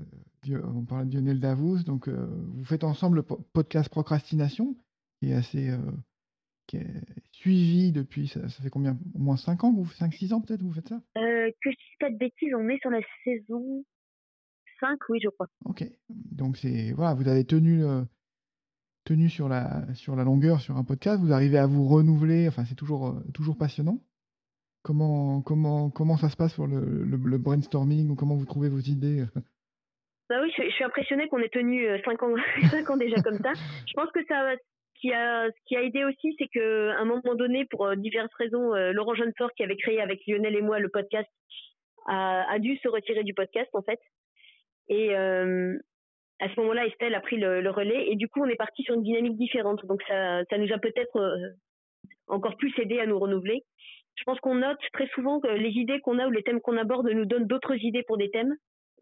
[0.64, 1.82] on parlait de Lionel Davos.
[1.82, 4.74] Donc, euh, vous faites ensemble le podcast Procrastination,
[5.20, 5.78] qui est assez euh,
[6.68, 6.86] qui est
[7.32, 8.96] suivi depuis, ça, fait combien?
[9.14, 11.00] Au moins 5 ans 5-6 ans peut-être vous faites ça?
[11.14, 13.84] Que je dise pas de bêtises, on est sur la saison
[14.80, 15.48] 5, oui, je crois.
[15.64, 15.82] Ok.
[16.08, 17.82] Donc, c'est voilà, vous avez tenu,
[19.04, 22.64] tenu sur, la, sur la longueur sur un podcast, vous arrivez à vous renouveler, enfin,
[22.64, 23.98] c'est toujours, toujours passionnant.
[24.82, 28.78] Comment, comment, comment ça se passe pour le, le, brainstorming ou comment vous trouvez vos
[28.78, 29.26] idées?
[30.28, 32.36] Bah oui, je, suis impressionnée qu'on ait tenu 5 euh, ans,
[32.70, 33.52] 5 ans déjà comme ça.
[33.86, 34.54] Je pense que ça,
[35.02, 38.92] ce qui a aidé aussi, c'est qu'à un moment donné, pour euh, diverses raisons, euh,
[38.92, 41.28] Laurent Jeunefort, qui avait créé avec Lionel et moi le podcast,
[42.06, 44.00] a, dû se retirer du podcast en fait.
[44.88, 48.82] Et à ce moment-là, Estelle a pris le, relais et du coup, on est parti
[48.82, 49.84] sur une dynamique différente.
[49.84, 51.20] Donc ça, ça nous a peut-être
[52.28, 53.62] encore plus aidé à nous renouveler
[54.18, 56.76] je pense qu'on note très souvent que les idées qu'on a ou les thèmes qu'on
[56.76, 58.54] aborde nous donnent d'autres idées pour des thèmes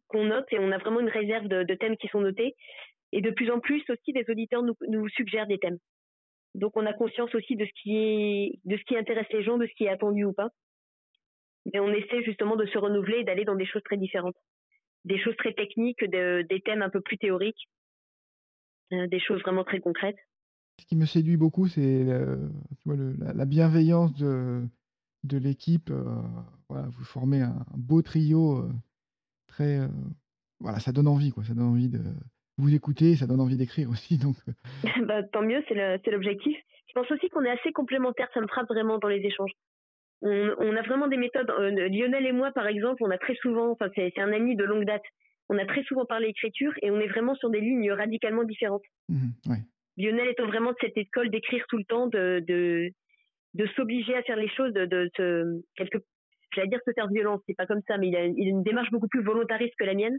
[0.09, 2.55] qu'on note et on a vraiment une réserve de, thèmes qui sont notés.
[3.17, 5.79] Et de plus en plus aussi, des auditeurs nous, nous, suggèrent des thèmes.
[6.55, 9.57] Donc on a conscience aussi de ce qui est, de ce qui intéresse les gens,
[9.57, 10.51] de ce qui est attendu ou pas.
[11.73, 14.37] Mais on essaie justement de se renouveler et d'aller dans des choses très différentes,
[15.07, 17.71] des choses très techniques, des thèmes un peu plus théoriques,
[18.93, 20.19] euh, des choses vraiment très concrètes.
[20.79, 22.05] Ce qui me séduit beaucoup, c'est
[22.85, 24.63] la, bienveillance de,
[25.25, 25.91] de l'équipe.
[25.91, 26.05] Euh,
[26.69, 28.71] voilà, vous formez un, beau trio euh,
[29.47, 29.89] très.
[30.61, 31.45] Voilà, ça donne envie, quoi.
[31.45, 32.03] Ça donne envie de
[32.59, 34.19] vous écouter, ça donne envie d'écrire aussi.
[34.19, 34.37] Donc,
[35.07, 36.57] bah, tant mieux, c'est l'objectif.
[36.89, 39.53] Je pense aussi qu'on est assez complémentaires, ça me frappe vraiment dans les échanges.
[40.23, 41.49] On, a vraiment des méthodes.
[41.49, 44.87] Lionel et moi, par exemple, on a très souvent, enfin, c'est un ami de longue
[44.87, 45.03] date.
[45.51, 48.85] on a très souvent parlé écriture et on est vraiment sur des lignes radicalement différentes.
[49.09, 49.55] Mmh
[49.99, 52.91] Lionel étant vraiment de cette école d'écrire tout le temps, de, de,
[53.55, 55.99] de s'obliger à faire les choses, de, de, de quelque,
[56.55, 58.63] j'allais dire se faire violence, c'est pas comme ça, mais il a, il a, une
[58.63, 60.19] démarche beaucoup plus volontariste que la mienne,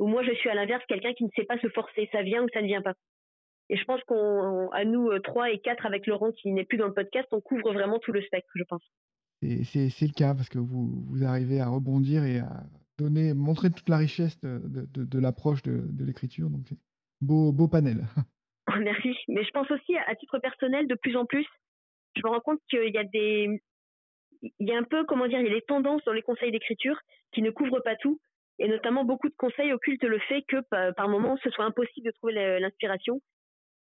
[0.00, 2.42] où moi je suis à l'inverse quelqu'un qui ne sait pas se forcer, ça vient
[2.42, 2.94] ou ça ne vient pas.
[3.68, 6.78] Et je pense qu'on, à nous euh, trois et quatre avec Laurent qui n'est plus
[6.78, 8.82] dans le podcast, on couvre vraiment tout le spectre, je pense.
[9.40, 12.64] C'est le cas parce que vous, vous arrivez à rebondir et à
[12.98, 16.50] donner, montrer toute la richesse de, de, de l'approche de, de l'écriture.
[16.50, 16.66] Donc,
[17.20, 18.06] beau, beau panel.
[18.80, 19.16] Merci.
[19.28, 21.46] Mais je pense aussi, à titre personnel, de plus en plus,
[22.16, 23.62] je me rends compte qu'il y a des,
[24.42, 26.52] il y a un peu, comment dire, il y a des tendances dans les conseils
[26.52, 26.98] d'écriture
[27.32, 28.20] qui ne couvrent pas tout.
[28.60, 30.58] Et notamment, beaucoup de conseils occultent le fait que
[30.92, 33.20] par moment, ce soit impossible de trouver l'inspiration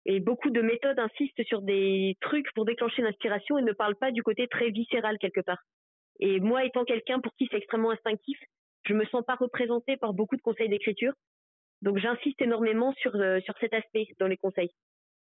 [0.05, 4.11] et beaucoup de méthodes insistent sur des trucs pour déclencher l'inspiration et ne parlent pas
[4.11, 5.61] du côté très viscéral quelque part.
[6.19, 8.39] Et moi, étant quelqu'un pour qui c'est extrêmement instinctif,
[8.85, 11.13] je me sens pas représentée par beaucoup de conseils d'écriture.
[11.81, 14.71] Donc j'insiste énormément sur, euh, sur cet aspect dans les conseils.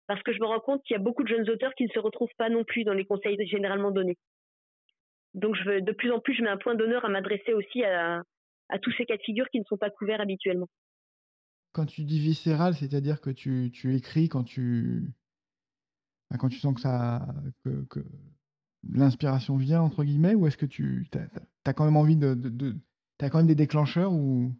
[0.06, 1.88] Parce que je me rends compte qu'il y a beaucoup de jeunes auteurs qui ne
[1.88, 4.18] se retrouvent pas non plus dans les conseils généralement donnés.
[5.32, 8.22] Donc de plus en plus, je mets un point d'honneur à m'adresser aussi à,
[8.68, 10.68] à tous ces cas de figure qui ne sont pas couverts habituellement.
[11.72, 15.12] Quand tu dis viscéral, c'est-à-dire que tu, tu écris quand tu,
[16.38, 17.26] quand tu sens que, ça,
[17.64, 18.00] que, que
[18.92, 21.06] l'inspiration vient, entre guillemets, ou est-ce que tu
[21.64, 22.34] as, quand même envie de.
[22.34, 22.74] de, de
[23.20, 24.52] as quand même des déclencheurs ou...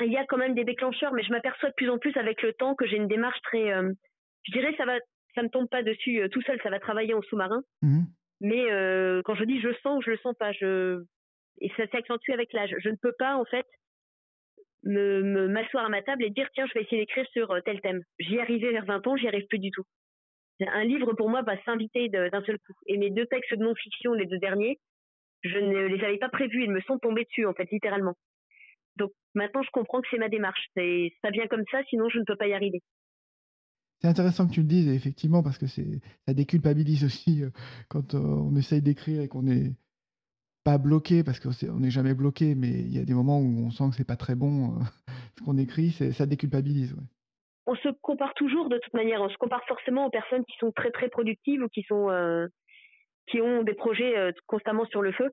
[0.00, 2.42] Il y a quand même des déclencheurs, mais je m'aperçois de plus en plus avec
[2.42, 3.72] le temps que j'ai une démarche très.
[3.72, 3.92] Euh,
[4.42, 4.94] je dirais ça va,
[5.34, 7.62] ça me tombe pas dessus euh, tout seul, ça va travailler en sous-marin.
[7.82, 8.04] Mmh
[8.40, 11.02] mais euh, quand je dis je sens ou je le sens pas, je
[11.60, 12.74] et ça s'accentue avec l'âge.
[12.78, 13.66] Je ne peux pas en fait
[14.84, 17.80] me m'asseoir à ma table et dire tiens je vais essayer d'écrire sur euh, tel
[17.80, 18.02] thème.
[18.18, 19.84] J'y arrivais vers 20 ans, j'y arrive plus du tout.
[20.60, 22.72] Un livre pour moi va s'inviter d'un seul coup.
[22.86, 24.78] Et mes deux textes de non-fiction, les deux derniers,
[25.42, 28.14] je ne les avais pas prévus, ils me sont tombés dessus en fait littéralement.
[28.96, 30.66] Donc maintenant je comprends que c'est ma démarche.
[30.74, 32.80] Ça vient comme ça, sinon je ne peux pas y arriver.
[34.00, 37.50] C'est intéressant que tu le dises, effectivement, parce que c'est ça déculpabilise aussi euh,
[37.88, 39.72] quand euh, on essaye d'écrire et qu'on est
[40.66, 43.70] pas bloqué parce qu'on n'est jamais bloqué, mais il y a des moments où on
[43.70, 44.82] sent que c'est pas très bon euh,
[45.38, 46.96] ce qu'on écrit, ça déculpabilise.
[47.66, 49.22] On se compare toujours de toute manière.
[49.22, 52.48] On se compare forcément aux personnes qui sont très très productives ou qui sont euh,
[53.28, 55.30] qui ont des projets euh, constamment sur le feu.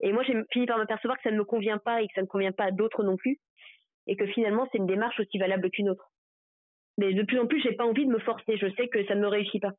[0.00, 2.22] Et moi, j'ai fini par m'apercevoir que ça ne me convient pas et que ça
[2.22, 3.38] ne convient pas à d'autres non plus,
[4.06, 6.10] et que finalement, c'est une démarche aussi valable qu'une autre.
[6.96, 8.56] Mais de plus en plus, j'ai pas envie de me forcer.
[8.56, 9.72] Je sais que ça ne me réussit pas.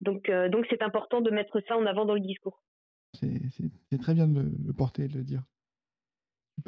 [0.00, 2.62] Donc, donc, c'est important de mettre ça en avant dans le discours.
[3.20, 5.42] C'est très bien de le, porter, de le dire.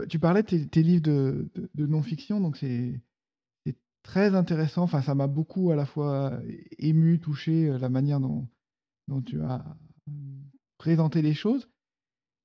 [0.08, 1.50] Tu parlais de tes, livres de,
[1.86, 3.00] non-fiction, donc c'est
[4.02, 4.82] très intéressant.
[4.82, 6.38] Enfin, ça m'a beaucoup à la fois
[6.78, 8.48] ému, touché, euh, la manière dont,
[9.26, 9.64] tu as
[10.08, 10.12] euh,
[10.78, 11.68] présenté les choses.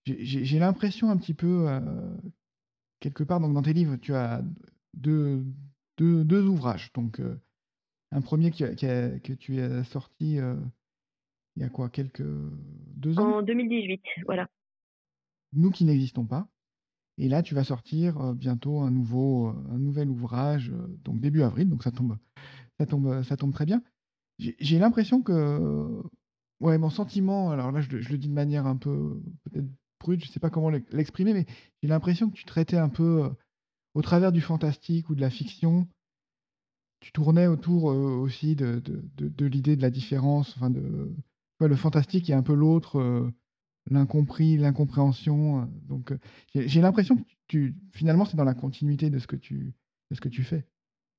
[0.06, 2.18] J'ai l'impression un petit peu, euh,
[3.00, 4.44] quelque part, donc dans tes livres, tu as
[4.94, 5.44] deux,
[6.00, 6.92] ouvrages.
[6.94, 7.22] Donc,
[8.12, 10.40] un premier que tu as sorti
[11.56, 12.24] il y a quoi, quelques
[12.96, 13.38] deux ans?
[13.38, 14.48] En 2018, voilà.
[15.54, 16.48] Nous qui n'existons pas.
[17.18, 21.20] Et là, tu vas sortir euh, bientôt un nouveau, euh, un nouvel ouvrage, euh, donc
[21.22, 22.18] début avril, donc ça tombe,
[22.80, 23.82] ça tombe, ça tombe très bien.
[24.38, 26.02] J'ai l'impression que,
[26.60, 29.68] ouais, mon sentiment, alors là, je, je, le dis de manière un peu peut-être
[30.02, 31.46] brute, je sais pas comment l'exprimer, mais
[31.82, 33.32] j'ai l'impression que tu traitais un peu
[33.94, 35.88] au travers du fantastique ou de la fiction,
[37.00, 41.16] tu tournais autour aussi de, de, de, de l'idée de la différence, enfin de
[41.60, 43.30] le fantastique est un peu l'autre, euh,
[43.90, 45.62] l'incompris, l'incompréhension.
[45.62, 46.18] Euh, donc, euh,
[46.54, 49.74] j'ai l'impression que tu, finalement, c'est dans la continuité de ce que tu,
[50.12, 50.66] de ce que tu fais.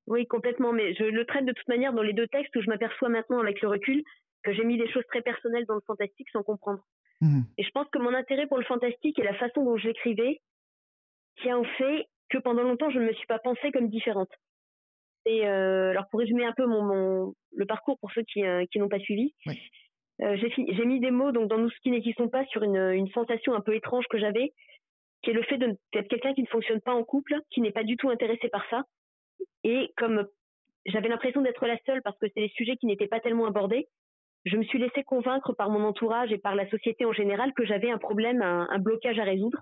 [0.07, 0.73] Oui, complètement.
[0.73, 3.41] Mais je le traite de toute manière dans les deux textes où je m'aperçois maintenant,
[3.41, 4.03] avec le recul,
[4.43, 6.81] que j'ai mis des choses très personnelles dans le fantastique sans comprendre.
[7.23, 10.43] Mmh et je pense que mon intérêt pour le fantastique et la façon dont j'écrivais
[11.41, 14.29] tient au fait que pendant longtemps, je ne me suis pas pensée comme différente.
[15.25, 19.01] Et alors, pour résumer un peu mon, le parcours pour ceux qui, qui n'ont pas
[19.01, 19.59] suivi, oui.
[20.23, 23.61] Euh, j'ai mis des mots donc dans nous qui n'existent pas sur une, sensation un
[23.61, 24.53] peu étrange que j'avais,
[25.23, 27.85] qui est le fait d'être quelqu'un qui ne fonctionne pas en couple, qui n'est pas
[27.85, 28.85] du tout intéressé par ça.
[29.65, 30.27] Et comme
[30.87, 33.89] j'avais l'impression d'être la seule parce que c'est des sujets qui n'étaient pas tellement abordés,
[34.45, 37.67] je me suis laissée convaincre par mon entourage et par la société en général que
[37.67, 39.59] j'avais un problème, un, blocage à résoudre.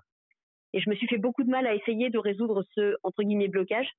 [0.73, 3.47] Et je me suis fait beaucoup de mal à essayer de résoudre ce, entre guillemets,
[3.47, 3.89] blocage,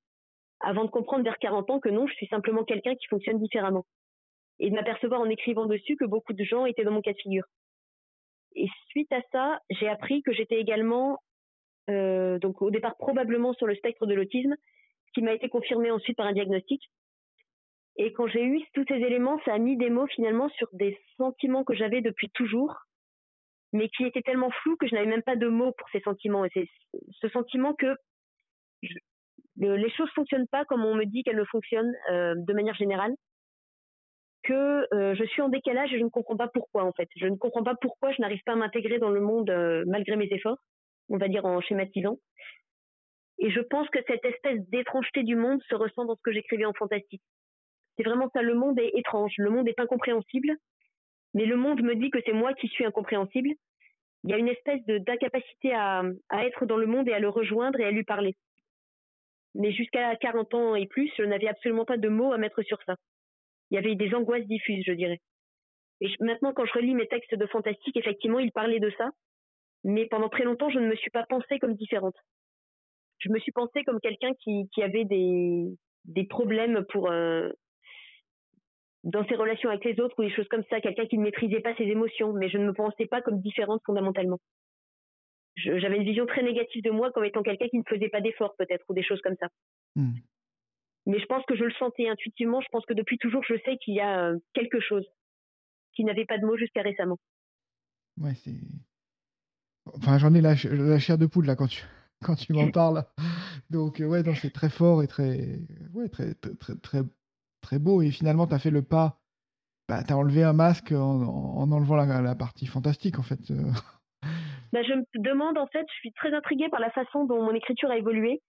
[0.60, 3.84] avant de comprendre vers 40 ans que non, je suis simplement quelqu'un qui fonctionne différemment
[4.58, 7.18] et de m'apercevoir en écrivant dessus que beaucoup de gens étaient dans mon cas de
[7.18, 7.44] figure.
[8.54, 11.18] Et suite à ça, j'ai appris que j'étais également,
[11.90, 14.54] euh, donc au départ probablement sur le spectre de l'autisme,
[15.06, 16.82] ce qui m'a été confirmé ensuite par un diagnostic.
[17.96, 20.98] Et quand j'ai eu tous ces éléments, ça a mis des mots finalement sur des
[21.16, 22.74] sentiments que j'avais depuis toujours,
[23.72, 26.44] mais qui étaient tellement flous que je n'avais même pas de mots pour ces sentiments.
[26.44, 26.68] Et c'est
[27.20, 27.94] ce sentiment que,
[29.58, 33.14] les choses fonctionnent pas comme on me dit qu'elles ne fonctionnent de manière générale
[34.46, 37.08] que je suis en décalage et je ne comprends pas pourquoi en fait.
[37.16, 39.50] Je ne comprends pas pourquoi je n'arrive pas à m'intégrer dans le monde
[39.86, 40.58] malgré mes efforts,
[41.08, 42.18] on va dire en schématisant.
[43.38, 46.64] Et je pense que cette espèce d'étrangeté du monde se ressent dans ce que j'écrivais
[46.64, 47.22] en fantastique.
[47.96, 50.54] C'est vraiment ça, le monde est étrange, le monde est incompréhensible,
[51.34, 53.50] mais le monde me dit que c'est moi qui suis incompréhensible.
[54.24, 57.28] Il y a une espèce d'incapacité à, à être dans le monde et à le
[57.28, 58.34] rejoindre et à lui parler.
[59.54, 62.82] Mais jusqu'à 40 ans et plus, je n'avais absolument pas de mots à mettre sur
[62.84, 62.96] ça.
[63.70, 65.20] Il y avait des angoisses diffuses, je dirais.
[66.00, 69.10] Et maintenant, quand je relis mes textes de fantastique, effectivement, ils parlaient de ça.
[69.84, 72.16] Mais pendant très longtemps, je ne me suis pas pensée comme différente
[73.18, 75.66] je me suis pensée comme quelqu'un qui, avait des,
[76.04, 77.50] des problèmes pour euh,
[79.04, 81.60] dans ses relations avec les autres ou des choses comme ça, quelqu'un qui ne maîtrisait
[81.60, 84.38] pas ses émotions, mais je ne me pensais pas comme différente fondamentalement.
[85.56, 88.54] J'avais une vision très négative de moi comme étant quelqu'un qui ne faisait pas d'efforts
[88.58, 89.48] peut-être ou des choses comme ça.
[89.94, 90.12] Hmm.
[91.06, 92.60] Mais je pense que je le sentais intuitivement.
[92.60, 95.06] Je pense que depuis toujours, je sais qu'il y a euh, quelque chose
[95.94, 97.18] qui n'avait pas de mots jusqu'à récemment.
[98.20, 98.56] Ouais, c'est.
[99.94, 101.82] Enfin, j'en ai la, la chair de poule là quand tu,
[102.24, 103.04] quand tu m'en parles.
[103.70, 105.60] Donc, euh, ouais, c'est très fort et très,
[105.94, 107.02] ouais, très, très, très,
[107.60, 108.02] très beau.
[108.02, 109.20] Et finalement, tu as fait le pas.
[109.88, 113.50] Bah, tu as enlevé un masque en, en enlevant la, la, partie fantastique, en fait.
[113.52, 113.70] Euh.
[114.72, 117.54] Bah, je me demande, en fait, je suis très intriguée par la façon dont mon
[117.54, 118.42] écriture a évolué.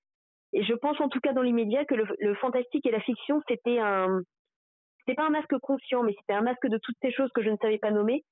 [0.53, 3.79] Et je pense, en tout cas, dans l'immédiat, que le, fantastique et la fiction, c'était
[3.79, 4.21] un.
[4.99, 7.49] C'était pas un masque conscient, mais c'était un masque de toutes ces choses que je
[7.49, 8.23] ne savais pas nommer.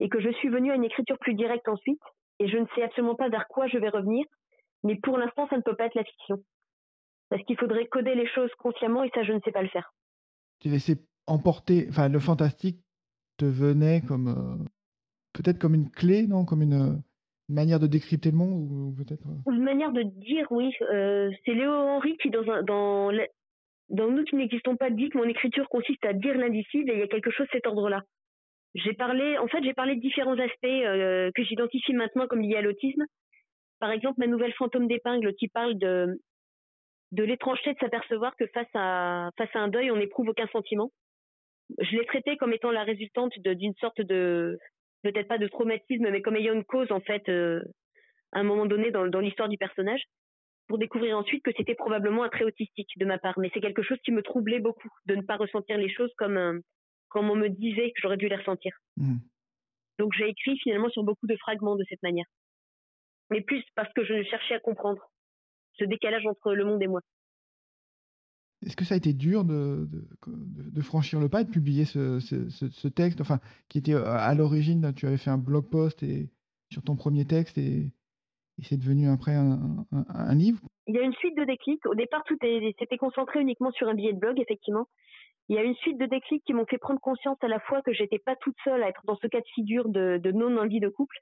[0.00, 2.00] Et que je suis venue à une écriture plus directe ensuite.
[2.40, 4.24] Et je ne sais absolument pas vers quoi je vais revenir.
[4.84, 6.38] Mais pour l'instant, ça ne peut pas être la fiction.
[7.30, 9.92] Parce qu'il faudrait coder les choses consciemment et ça, je ne sais pas le faire.
[10.60, 12.80] Tu laissé emporter, enfin, le fantastique
[13.36, 14.64] te venait comme euh,
[15.32, 16.44] peut-être comme une clé, non?
[16.44, 17.02] Comme une,
[17.48, 19.52] manière de décrypter le monde ou, peut-être euh?
[19.52, 20.70] Une manière de dire, oui.
[20.92, 23.10] Euh, c'est Léo Henry qui, dans, un, dans,
[23.90, 27.00] dans Nous qui n'existons pas, dit que mon écriture consiste à dire l'indicible et il
[27.00, 28.02] y a quelque chose de cet ordre-là.
[28.74, 32.62] J'ai parlé, en fait, j'ai parlé de différents aspects que j'identifie maintenant comme liés à
[32.62, 33.04] l'autisme.
[33.80, 36.20] Par exemple, ma nouvelle fantôme d'épingle qui parle de,
[37.12, 40.90] de l'étrangeté de s'apercevoir que face à, face à un deuil, on n'éprouve aucun sentiment.
[41.78, 44.58] Je l'ai traité comme étant la résultante d'une sorte de,
[45.12, 47.62] peut-être pas de traumatisme, mais comme ayant une cause, en fait, euh,
[48.32, 50.02] à un moment donné dans, dans l'histoire du personnage,
[50.66, 53.38] pour découvrir ensuite que c'était probablement un trait autistique de ma part.
[53.38, 56.60] Mais c'est quelque chose qui me troublait beaucoup, de ne pas ressentir les choses comme,
[57.08, 58.76] comme on me disait que j'aurais dû les ressentir.
[58.96, 59.16] Mmh.
[59.98, 62.26] Donc j'ai écrit finalement sur beaucoup de fragments de cette manière
[63.30, 65.10] mais plus parce que je cherchais à comprendre
[65.78, 67.00] ce décalage entre le monde et moi.
[68.66, 69.88] Est-ce que ça a été dur de,
[70.82, 75.06] franchir le pas et de publier ce, texte, enfin, qui était euh, à l'origine, tu
[75.06, 76.30] avais fait un blog post et,
[76.72, 77.92] sur ton premier texte et,
[78.62, 80.58] c'est devenu après un, livre?
[80.88, 81.86] Il y a une suite de déclics.
[81.86, 84.88] Au départ, tout s'était concentré uniquement sur un billet de blog, effectivement.
[85.48, 87.82] Il y a une suite de déclics qui m'ont fait prendre conscience à la fois
[87.82, 90.80] que j'étais pas toute seule à être dans ce cas de figure de, de non-envie
[90.80, 91.18] de couple,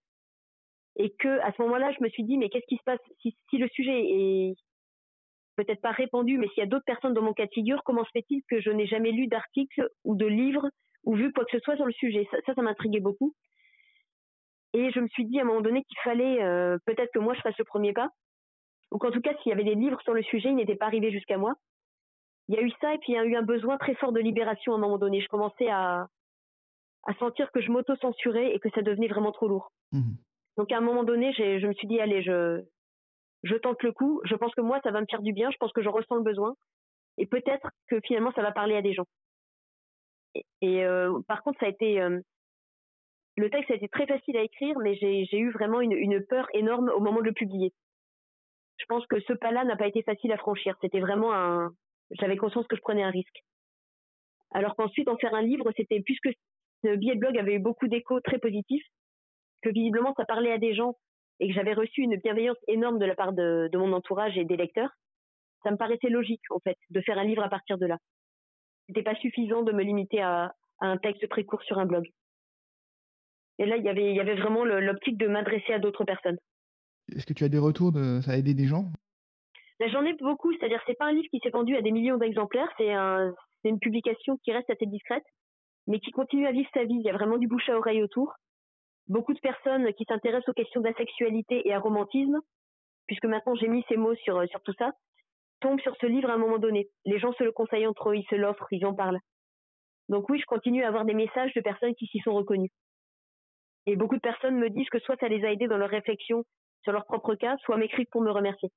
[0.97, 3.59] et que à ce moment-là, je me suis dit mais qu'est-ce qui se passe si
[3.59, 4.55] le sujet est
[5.57, 8.05] peut-être pas répandu, mais s'il y a d'autres personnes dans mon cas de figure, comment
[8.05, 10.69] se fait-il que je n'ai jamais lu d'articles ou de livres
[11.05, 12.29] ou vu quoi que ce soit sur le sujet?
[12.31, 13.35] Ça, ça, m'intriguait beaucoup.
[14.75, 17.35] Et je me suis dit à un moment donné qu'il fallait euh, peut-être que moi
[17.35, 18.11] je fasse le premier pas,
[18.91, 20.87] ou qu'en tout cas s'il y avait des livres sur le sujet, ils n'étaient pas
[20.87, 21.55] arrivés jusqu'à moi.
[22.49, 24.13] Il y a eu ça et puis il y a eu un besoin très fort
[24.13, 25.21] de libération à un moment donné.
[25.21, 26.07] Je commençais à,
[27.07, 29.73] à sentir que je m'auto-censurais et que ça devenait vraiment trop lourd.
[29.93, 30.13] Mmh.
[30.59, 32.63] Donc à un moment donné, je me suis dit allez, je
[33.43, 34.21] je tente le coup.
[34.25, 35.51] Je pense que moi, ça va me faire du bien.
[35.51, 36.55] Je pense que je ressens le besoin.
[37.19, 39.07] Et peut-être que finalement, ça va parler à des gens.
[40.61, 42.21] Et, euh, par contre, ça a été euh,
[43.37, 46.91] le texte a été très facile à écrire, mais j'ai eu vraiment une, peur énorme
[46.91, 47.73] au moment de le publier.
[48.79, 50.77] Je pense que ce pas-là n'a pas été facile à franchir.
[50.81, 51.71] C'était vraiment un.
[52.13, 53.45] J'avais conscience que je prenais un risque.
[54.53, 56.31] Alors qu'ensuite, en faire un livre, c'était puisque
[56.85, 58.87] ce billet de blog avait eu beaucoup d'échos très positifs
[59.63, 60.95] que visiblement ça parlait à des gens
[61.41, 64.57] et que j'avais reçu une bienveillance énorme de la part de, mon entourage et des
[64.57, 64.91] lecteurs,
[65.63, 67.99] ça me paraissait logique en fait de faire un livre à partir de là.
[68.87, 72.07] C'était pas suffisant de me limiter à, un texte très court sur un blog.
[73.59, 76.37] Et là, il y avait, il y avait vraiment l'optique de m'adresser à d'autres personnes.
[77.15, 78.85] Est-ce que tu as des retours de ça a aidé des gens?
[79.81, 82.19] Ben, J'en ai beaucoup, c'est-à-dire c'est pas un livre qui s'est vendu à des millions
[82.19, 83.33] d'exemplaires, c'est un,
[83.65, 85.25] une publication qui reste assez discrète,
[85.87, 86.97] mais qui continue à vivre sa vie.
[86.97, 88.35] Il y a vraiment du bouche à oreille autour
[89.09, 92.41] beaucoup de personnes qui s'intéressent aux questions d'asexualité et à romantisme,
[93.07, 94.93] puisque maintenant j'ai mis ces mots sur, sur tout ça,
[95.61, 96.89] tombent sur ce livre à un moment donné.
[97.05, 99.21] Les gens se le conseillent entre eux, ils se l'offrent, ils en parlent.
[100.09, 102.71] Donc oui, je continue à avoir des messages de personnes qui s'y sont reconnues.
[103.87, 106.45] Et beaucoup de personnes me disent que soit ça les a aidés dans leur réflexion
[106.83, 108.71] sur leur propre cas, soit m'écrivent pour me remercier.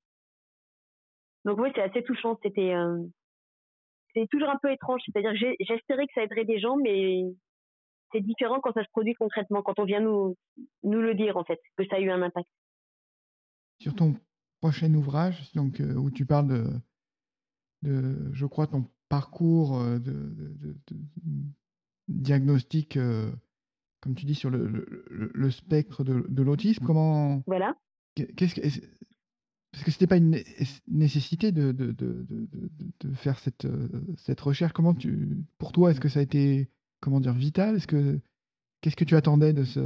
[1.44, 2.38] Donc oui, c'est assez touchant.
[2.42, 2.74] C'était
[4.14, 5.00] c'est toujours un peu étrange.
[5.06, 7.22] C'est-à-dire j'espérais que ça aiderait des gens, mais
[8.12, 10.36] c'est différent quand ça se produit concrètement, quand on vient nous,
[10.82, 12.48] nous le dire, en fait, que ça a eu un impact.
[13.80, 14.14] Sur ton
[14.60, 16.66] prochain ouvrage, donc, euh, où tu parles de,
[17.82, 20.76] de, je crois, ton parcours euh, de, de,
[22.08, 23.30] diagnostic, euh,
[24.00, 24.66] comme tu dis, sur le,
[25.08, 27.42] le, spectre de, l'autisme, comment.
[27.46, 27.74] Voilà.
[28.14, 28.60] Qu'est-ce que.
[29.72, 30.36] Parce que ce n'était pas une
[30.88, 32.26] nécessité de, de, de,
[33.00, 33.68] de, faire cette,
[34.16, 34.72] cette recherche.
[34.72, 36.68] Comment tu, pour toi, est-ce que ça a été
[37.00, 37.76] comment dire, vital?
[37.76, 38.18] Est-ce que
[38.80, 39.80] qu'est-ce que tu attendais de ce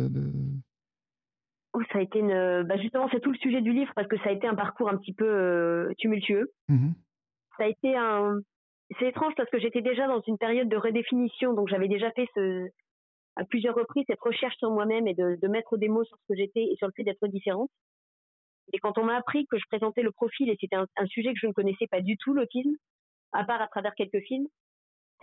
[1.73, 4.17] oh, ça a été une, bah justement c'est tout le sujet du livre parce que
[4.19, 6.53] ça a été un parcours un petit peu euh, tumultueux.
[6.69, 6.93] Mmh
[7.57, 8.41] ça a été un,
[8.99, 12.29] c'est étrange parce que j'étais déjà dans une période de redéfinition, donc j'avais déjà fait
[12.35, 12.69] ce,
[13.37, 16.25] à plusieurs reprises cette recherche sur moi-même et de, de, mettre des mots sur ce
[16.29, 17.71] que j'étais et sur le fait d'être différente.
[18.73, 21.33] Et quand on m'a appris que je présentais le profil et c'était un, un, sujet
[21.33, 22.75] que je ne connaissais pas du tout, l'autisme,
[23.33, 24.47] à part à travers quelques films,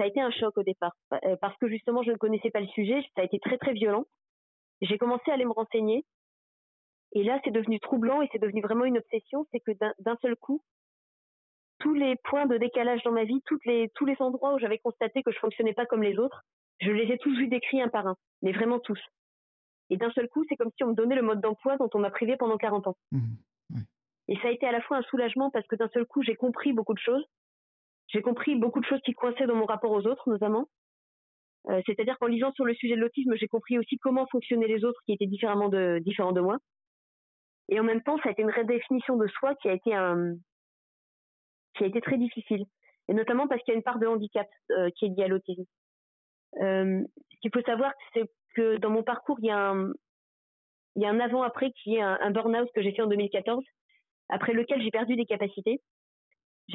[0.02, 0.94] ça a été un choc au départ.
[1.14, 3.74] Euh, parce que justement je ne connaissais pas le sujet, ça a été très très
[3.74, 4.06] violent.
[4.82, 6.04] J'ai commencé à aller me renseigner.
[7.14, 10.36] Et là c'est devenu troublant et c'est devenu vraiment une obsession, c'est que d'un seul
[10.36, 10.64] coup
[11.78, 14.78] tous les points de décalage dans ma vie, toutes les, tous les endroits où j'avais
[14.78, 16.44] constaté que je fonctionnais pas comme les autres,
[16.80, 19.00] je les ai tous vus décrits un par un, mais vraiment tous.
[19.90, 22.00] Et d'un seul coup, c'est comme si on me donnait le mode d'emploi dont on
[22.00, 22.98] m'a privé pendant 40 ans.
[23.12, 23.34] Mmh,
[24.28, 26.36] et ça a été à la fois un soulagement parce que d'un seul coup, j'ai
[26.36, 27.26] compris beaucoup de choses,
[28.12, 30.68] j'ai compris beaucoup de choses qui coinçaient dans mon rapport aux autres, notamment.
[31.70, 34.84] Euh, c'est-à-dire qu'en lisant sur le sujet de l'autisme, j'ai compris aussi comment fonctionnaient les
[34.84, 36.58] autres qui étaient différents de moi.
[37.70, 39.92] Et en même temps, ça a été une redéfinition de soi qui a été
[42.02, 42.66] très difficile.
[43.08, 45.28] Et notamment parce qu'il y a une part de handicap euh, qui est liée à
[45.28, 45.64] l'autisme.
[46.62, 47.02] Euh,
[47.32, 51.96] ce qu'il faut savoir, c'est que dans mon parcours, il y a un, avant-après qui
[51.96, 53.64] est un burn-out que j'ai fait en 2014,
[54.30, 55.82] après lequel j'ai perdu des capacités.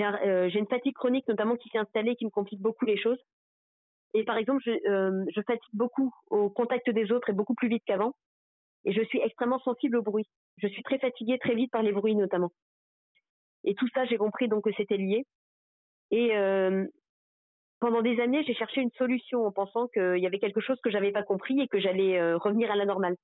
[0.00, 3.18] Euh, j'ai une fatigue chronique notamment qui s'est installée qui me complique beaucoup les choses.
[4.14, 7.68] Et par exemple, je, euh, je fatigue beaucoup au contact des autres et beaucoup plus
[7.68, 8.12] vite qu'avant.
[8.84, 10.26] Et je suis extrêmement sensible au bruit.
[10.58, 12.52] Je suis très fatiguée très vite par les bruits notamment.
[13.64, 15.24] Et tout ça, j'ai compris donc que c'était lié.
[16.10, 16.86] Et euh,
[17.80, 20.90] pendant des années, j'ai cherché une solution en pensant qu'il y avait quelque chose que
[20.90, 23.16] j'avais pas compris et que j'allais revenir à la normale.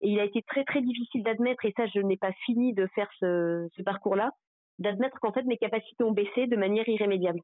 [0.00, 2.86] Et il a été très très difficile d'admettre, et ça je n'ai pas fini de
[2.94, 4.30] faire ce parcours-là,
[4.78, 7.40] d'admettre qu'en fait mes capacités ont baissé de manière irrémédiable.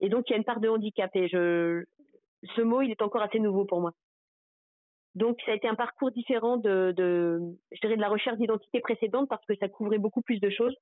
[0.00, 1.84] Et donc il y a une part de handicap et je
[2.56, 3.92] ce mot il est encore assez nouveau pour moi.
[5.14, 7.40] Donc ça a été un parcours différent de, de
[7.72, 10.74] je dirais de la recherche d'identité précédente parce que ça couvrait beaucoup plus de choses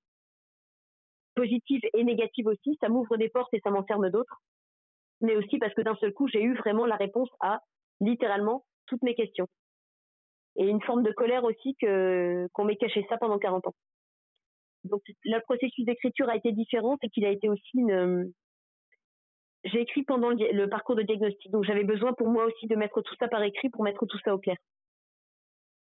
[1.37, 4.43] positives et négatives aussi, ça m'ouvre des portes et ça m'enferme d'autres.
[5.21, 7.61] Mais aussi parce que d'un seul coup, j'ai eu vraiment la réponse à
[8.01, 9.47] littéralement toutes mes questions.
[10.57, 13.75] Et une forme de colère aussi que qu'on m'ait caché ça pendant 40 ans.
[14.89, 18.33] Donc le processus d'écriture a été différent, c'est qu'il a été aussi une.
[19.65, 23.03] J'ai écrit pendant le, parcours de diagnostic, donc j'avais besoin pour moi aussi de mettre
[23.03, 24.57] tout ça par écrit pour mettre tout ça au clair.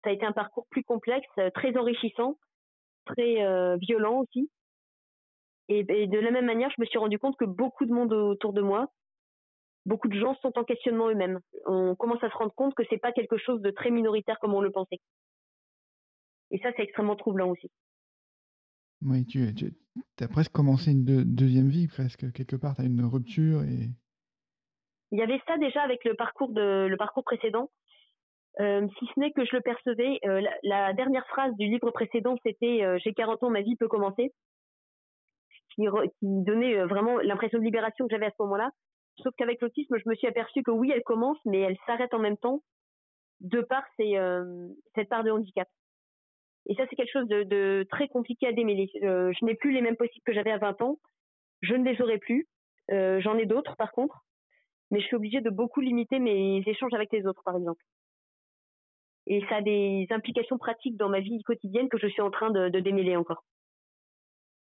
[0.04, 2.38] Ça a été un parcours plus complexe, très enrichissant,
[3.06, 4.50] très euh, violent aussi.
[5.70, 8.54] Et, de la même manière, je me suis rendu compte que beaucoup de monde autour
[8.54, 8.88] de moi,
[9.86, 11.40] beaucoup de gens sont en questionnement eux-mêmes.
[11.66, 14.54] On commence à se rendre compte que c'est pas quelque chose de très minoritaire comme
[14.54, 15.00] on le pensait.
[16.52, 17.70] Et ça, c'est extrêmement troublant aussi.
[19.02, 19.48] Oui, tu,
[20.20, 22.32] as presque commencé une deuxième vie, presque.
[22.32, 23.90] Quelque part, tu as une rupture et.
[25.12, 27.70] Il y avait ça déjà avec le parcours, de, le parcours précédent.
[28.60, 32.36] Euh, si ce n'est que je le percevais, euh, la, dernière phrase du livre précédent,
[32.44, 34.34] c'était euh, J'ai 40 ans, ma vie peut commencer.
[35.76, 35.84] Qui,
[36.20, 38.72] qui donnait vraiment l'impression de libération que j'avais à ce moment-là.
[39.22, 42.20] Sauf qu'avec l'autisme, je me suis aperçue que oui, elle commence, mais elle s'arrête en
[42.20, 42.62] même temps
[43.42, 45.68] de par cette part de handicap.
[46.68, 48.90] Et ça, c'est quelque chose de, très compliqué à démêler.
[49.02, 51.00] Euh, je n'ai plus les mêmes possibles que j'avais à 20 ans.
[51.62, 52.48] Je ne les aurai plus.
[52.92, 54.26] Euh, j'en ai d'autres, par contre.
[54.92, 57.84] Mais je suis obligée de beaucoup limiter mes échanges avec les autres, par exemple.
[59.28, 62.52] Et ça a des implications pratiques dans ma vie quotidienne que je suis en train
[62.52, 63.44] de, démêler encore.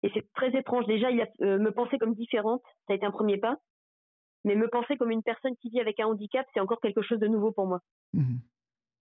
[0.03, 0.87] Et c'est très étrange.
[0.87, 1.09] Déjà,
[1.43, 3.57] euh, me penser comme différente, ça a été un premier pas.
[4.45, 7.19] Mais me penser comme une personne qui vit avec un handicap, c'est encore quelque chose
[7.19, 7.81] de nouveau pour moi.
[8.15, 8.39] Mmh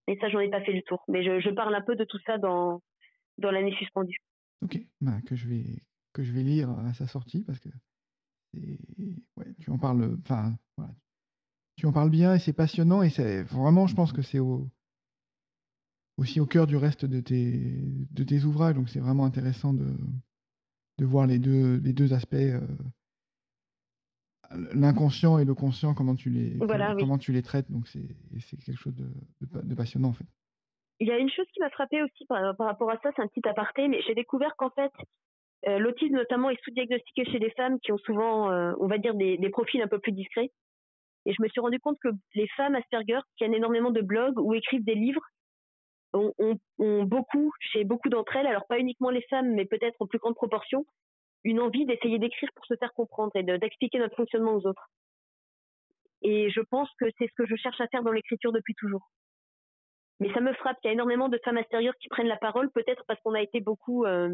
[0.08, 1.04] et ça, j'en ai pas fait le tour.
[1.08, 2.82] Mais je, parle un peu de tout ça dans,
[3.38, 4.18] dans l'année suspendue.
[4.62, 5.66] Ok, bah, que, je vais,
[6.14, 7.70] que je vais lire à sa sortie parce que
[8.56, 10.18] ouais, tu en parles,
[10.78, 10.94] voilà.
[11.78, 13.10] tu en parles bien et c'est passionnant et
[13.44, 14.70] vraiment, je pense que c'est au,
[16.18, 17.82] aussi au cœur du reste de tes,
[18.12, 19.96] de tes ouvrages, donc c'est vraiment intéressant de,
[20.98, 22.36] de voir les deux, les deux aspects.
[22.36, 22.68] Euh,
[24.74, 26.58] l'inconscient et le conscient, comment tu les,
[27.00, 27.72] comment, tu les traites.
[27.72, 28.02] Donc, c'est
[28.66, 29.08] quelque chose de,
[29.42, 30.26] de, passionnant, en fait.
[31.00, 33.28] Il y a une chose qui m'a frappé aussi par, rapport à ça, c'est un
[33.28, 34.92] petit aparté, mais j'ai découvert qu'en fait,
[35.68, 39.50] L'autisme notamment est sous-diagnostiqué chez les femmes qui ont souvent, on va dire, des, des
[39.50, 40.52] profils un peu plus discrets.
[41.26, 44.40] Et je me suis rendu compte que les femmes Asperger qui tiennent énormément de blogs
[44.40, 45.22] ou écrivent des livres
[46.14, 46.34] ont,
[47.06, 50.36] beaucoup, chez beaucoup d'entre elles, alors pas uniquement les femmes, mais peut-être en plus grande
[50.36, 50.86] proportion,
[51.44, 54.90] une envie d'essayer d'écrire pour se faire comprendre et d'expliquer notre fonctionnement aux autres.
[56.22, 59.10] Et je pense que c'est ce que je cherche à faire dans l'écriture depuis toujours.
[60.20, 62.70] Mais ça me frappe qu'il y a énormément de femmes Asperger qui prennent la parole,
[62.72, 64.30] peut-être parce qu'on a été beaucoup, euh,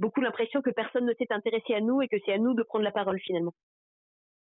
[0.00, 2.64] beaucoup l'impression que personne ne s'est intéressé à nous et que c'est à nous de
[2.64, 3.54] prendre la parole finalement.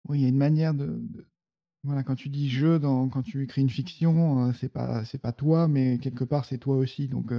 [0.09, 1.00] Oui, il y a une manière de,
[1.82, 5.66] voilà, quand tu dis «je» quand tu écris une fiction, c'est pas c'est pas toi,
[5.66, 7.32] mais quelque part, c'est toi aussi, donc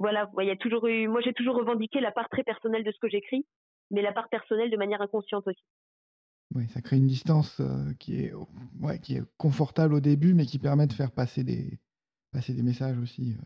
[0.00, 2.90] Voilà, il y a toujours eu moi, j'ai toujours revendiqué la part très personnelle de
[2.90, 3.46] ce que j'écris,
[3.90, 5.62] mais la part personnelle de manière inconsciente aussi.
[6.54, 7.62] Oui, ça crée une distance,
[8.00, 8.32] qui est
[8.80, 11.78] ouais, qui est confortable au début, mais qui permet de faire passer des
[12.32, 13.36] passer des messages aussi,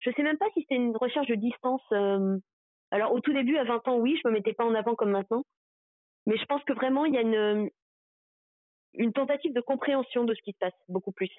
[0.00, 1.82] Je sais même pas si c'était une recherche de distance,
[2.90, 5.10] alors au tout début, à 20 ans, oui, je me mettais pas en avant comme
[5.10, 5.44] maintenant,
[6.26, 7.70] mais je pense que vraiment il y a une,
[8.94, 11.30] une tentative de compréhension de ce qui se passe beaucoup plus.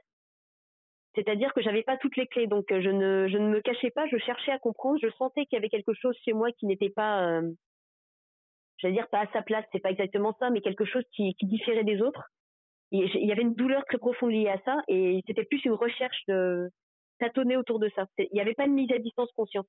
[1.16, 3.92] C'est-à-dire que j'avais pas toutes les clés, donc euh, je ne, je ne me cachais
[3.92, 6.66] pas, je cherchais à comprendre, je sentais qu'il y avait quelque chose chez moi qui
[6.66, 7.52] n'était pas, euh,
[8.78, 11.46] j'allais dire pas à sa place, c'est pas exactement ça, mais quelque chose qui, qui
[11.48, 12.30] différait des autres.
[12.94, 16.26] Il y avait une douleur très profonde liée à ça, et c'était plus une recherche
[16.28, 16.70] de
[17.20, 18.06] tâtonner autour de ça.
[18.18, 19.68] Il n'y avait pas de mise à distance consciente.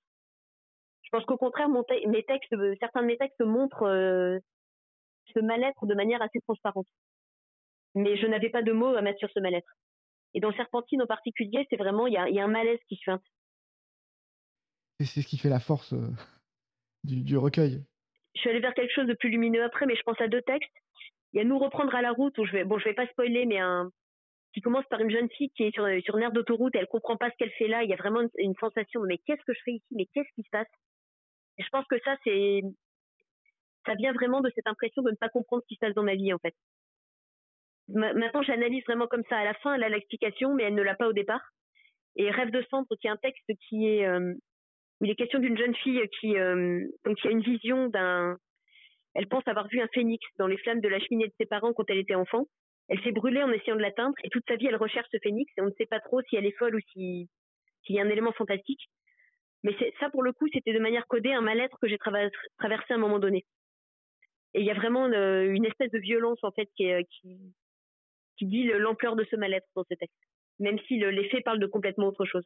[1.02, 4.38] Je pense qu'au contraire, mon mes textes, certains de mes textes montrent euh,
[5.34, 6.86] ce mal-être de manière assez transparente
[7.94, 9.70] mais je n'avais pas de mots à mettre sur ce mal-être.
[10.34, 12.96] Et dans Serpentine en particulier, c'est vraiment, il y a, y a, un malaise qui
[12.96, 13.20] se fait.
[15.00, 16.08] Et c'est ce qui fait la force euh,
[17.04, 17.82] du, du, recueil.
[18.34, 20.42] Je suis allée vers quelque chose de plus lumineux après, mais je pense à deux
[20.42, 20.72] textes.
[21.32, 23.06] Il y a Nous reprendre à la route, où je vais, bon, je vais pas
[23.08, 23.90] spoiler, mais un,
[24.52, 27.16] qui commence par une jeune fille qui est sur, sur une aire d'autoroute, elle comprend
[27.16, 29.42] pas ce qu'elle fait là, il y a vraiment une, une sensation de mais qu'est-ce
[29.44, 30.68] que je fais ici, mais qu'est-ce qui se passe?
[31.58, 32.62] Et je pense que ça, c'est,
[33.86, 36.02] ça vient vraiment de cette impression de ne pas comprendre ce qui se passe dans
[36.02, 36.54] ma vie, en fait
[37.92, 39.38] maintenant, j'analyse vraiment comme ça.
[39.38, 41.42] À la fin, elle a l'explication, mais elle ne l'a pas au départ.
[42.16, 44.34] Et Rêve de cendre, qui est un texte qui est euh,
[45.00, 48.36] il est question d'une jeune fille qui euh, donc qui a une vision d'un.
[49.14, 51.72] Elle pense avoir vu un phénix dans les flammes de la cheminée de ses parents
[51.72, 52.46] quand elle était enfant.
[52.88, 55.52] Elle s'est brûlée en essayant de l'atteindre et toute sa vie elle recherche ce phénix
[55.56, 57.28] et on ne sait pas trop si elle est folle ou si
[57.84, 58.88] s'il y a un élément fantastique.
[59.64, 62.94] Mais ça pour le coup c'était de manière codée un mal-être que j'ai traversé à
[62.94, 63.44] un moment donné.
[64.54, 67.54] Et il y a vraiment une, une, espèce de violence en fait qui, est, qui,
[68.36, 70.16] qui dit l'ampleur de ce mal-être dans ce texte,
[70.58, 72.44] même si les faits parlent de complètement autre chose.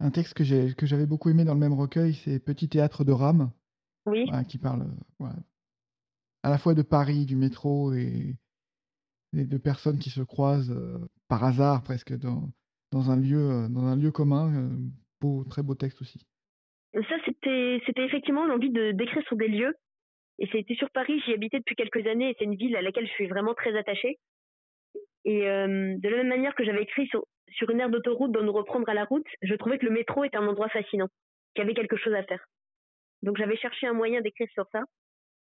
[0.00, 3.50] Un texte que j'avais beaucoup aimé dans le même recueil, c'est Petit théâtre de rame,
[4.06, 4.26] oui.
[4.48, 4.86] qui parle
[6.42, 8.34] à la fois de Paris, du métro et,
[9.32, 12.48] de personnes qui se croisent euh, par hasard presque dans,
[12.92, 14.54] dans, un lieu, euh, dans un lieu commun.
[14.54, 14.68] Euh,
[15.20, 16.26] beau, très beau texte aussi.
[16.94, 19.74] Ça, c'était effectivement l'envie de d'écrire sur des lieux.
[20.38, 23.06] Et c'était sur Paris, j'y habitais depuis quelques années et c'est une ville à laquelle
[23.06, 24.18] je suis vraiment très attachée.
[25.24, 28.42] Et euh, de la même manière que j'avais écrit sur, sur une aire d'autoroute dans
[28.42, 31.08] Nous reprendre à la route, je trouvais que le métro était un endroit fascinant,
[31.54, 32.44] qu'il y avait quelque chose à faire.
[33.22, 34.82] Donc j'avais cherché un moyen d'écrire sur ça,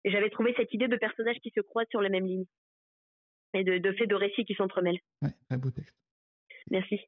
[0.04, 2.44] et j'avais trouvé cette idée de personnages qui se croisent sur la même ligne,
[3.54, 5.00] et de, de faits de récits qui s'entremêlent.
[5.22, 5.94] Ouais, un beau texte.
[6.70, 7.00] Merci.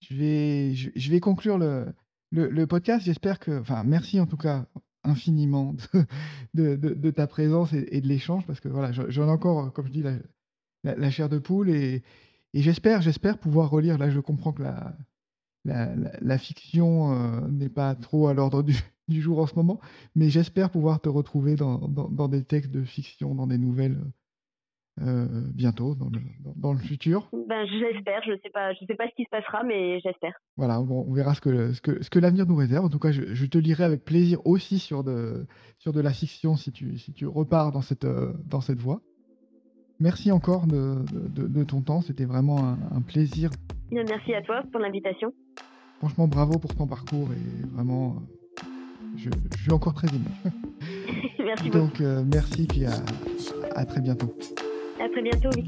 [0.00, 1.86] Je vais, je, vais conclure le,
[2.32, 3.06] le, le podcast.
[3.06, 4.66] J'espère que, enfin, merci en tout cas
[5.04, 5.74] infiniment
[6.54, 9.72] de, de, de, ta présence et, et de l'échange, parce que voilà, j'en ai encore,
[9.72, 10.04] comme je dis,
[10.84, 11.70] la, la, chair de poule.
[11.70, 12.02] Et,
[12.54, 13.98] j'espère, j'espère pouvoir relire.
[13.98, 14.94] Là, je comprends que la,
[15.64, 18.62] la, fiction euh, n'est pas trop à l'ordre
[19.08, 19.80] du, jour en ce moment,
[20.14, 23.98] mais j'espère pouvoir te retrouver dans, dans, des textes de fiction, dans des nouvelles.
[25.00, 26.20] Euh, bientôt dans le,
[26.54, 29.30] dans, le futur ben, J'espère, je ne sais, pas, je sais pas ce qui se
[29.30, 30.34] passera, mais j'espère.
[30.58, 32.84] Voilà, on verra ce que, ce que, ce que l'avenir nous réserve.
[32.84, 35.46] En tout cas, je, te lirai avec plaisir aussi sur de,
[35.78, 39.00] sur de la fiction si tu, si tu repars dans cette, euh, dans cette voie.
[40.02, 42.58] Merci encore de, ton temps, c'était vraiment
[42.92, 43.50] un, plaisir.
[43.92, 45.32] Merci à toi pour l'invitation.
[45.98, 48.16] Franchement, bravo pour ton parcours et vraiment,
[49.16, 49.30] je,
[49.60, 50.24] suis encore très ému.
[51.38, 51.78] merci beaucoup.
[51.78, 52.94] Donc, euh, merci, puis à,
[53.76, 54.34] à très bientôt.
[55.00, 55.66] À très bientôt, oui.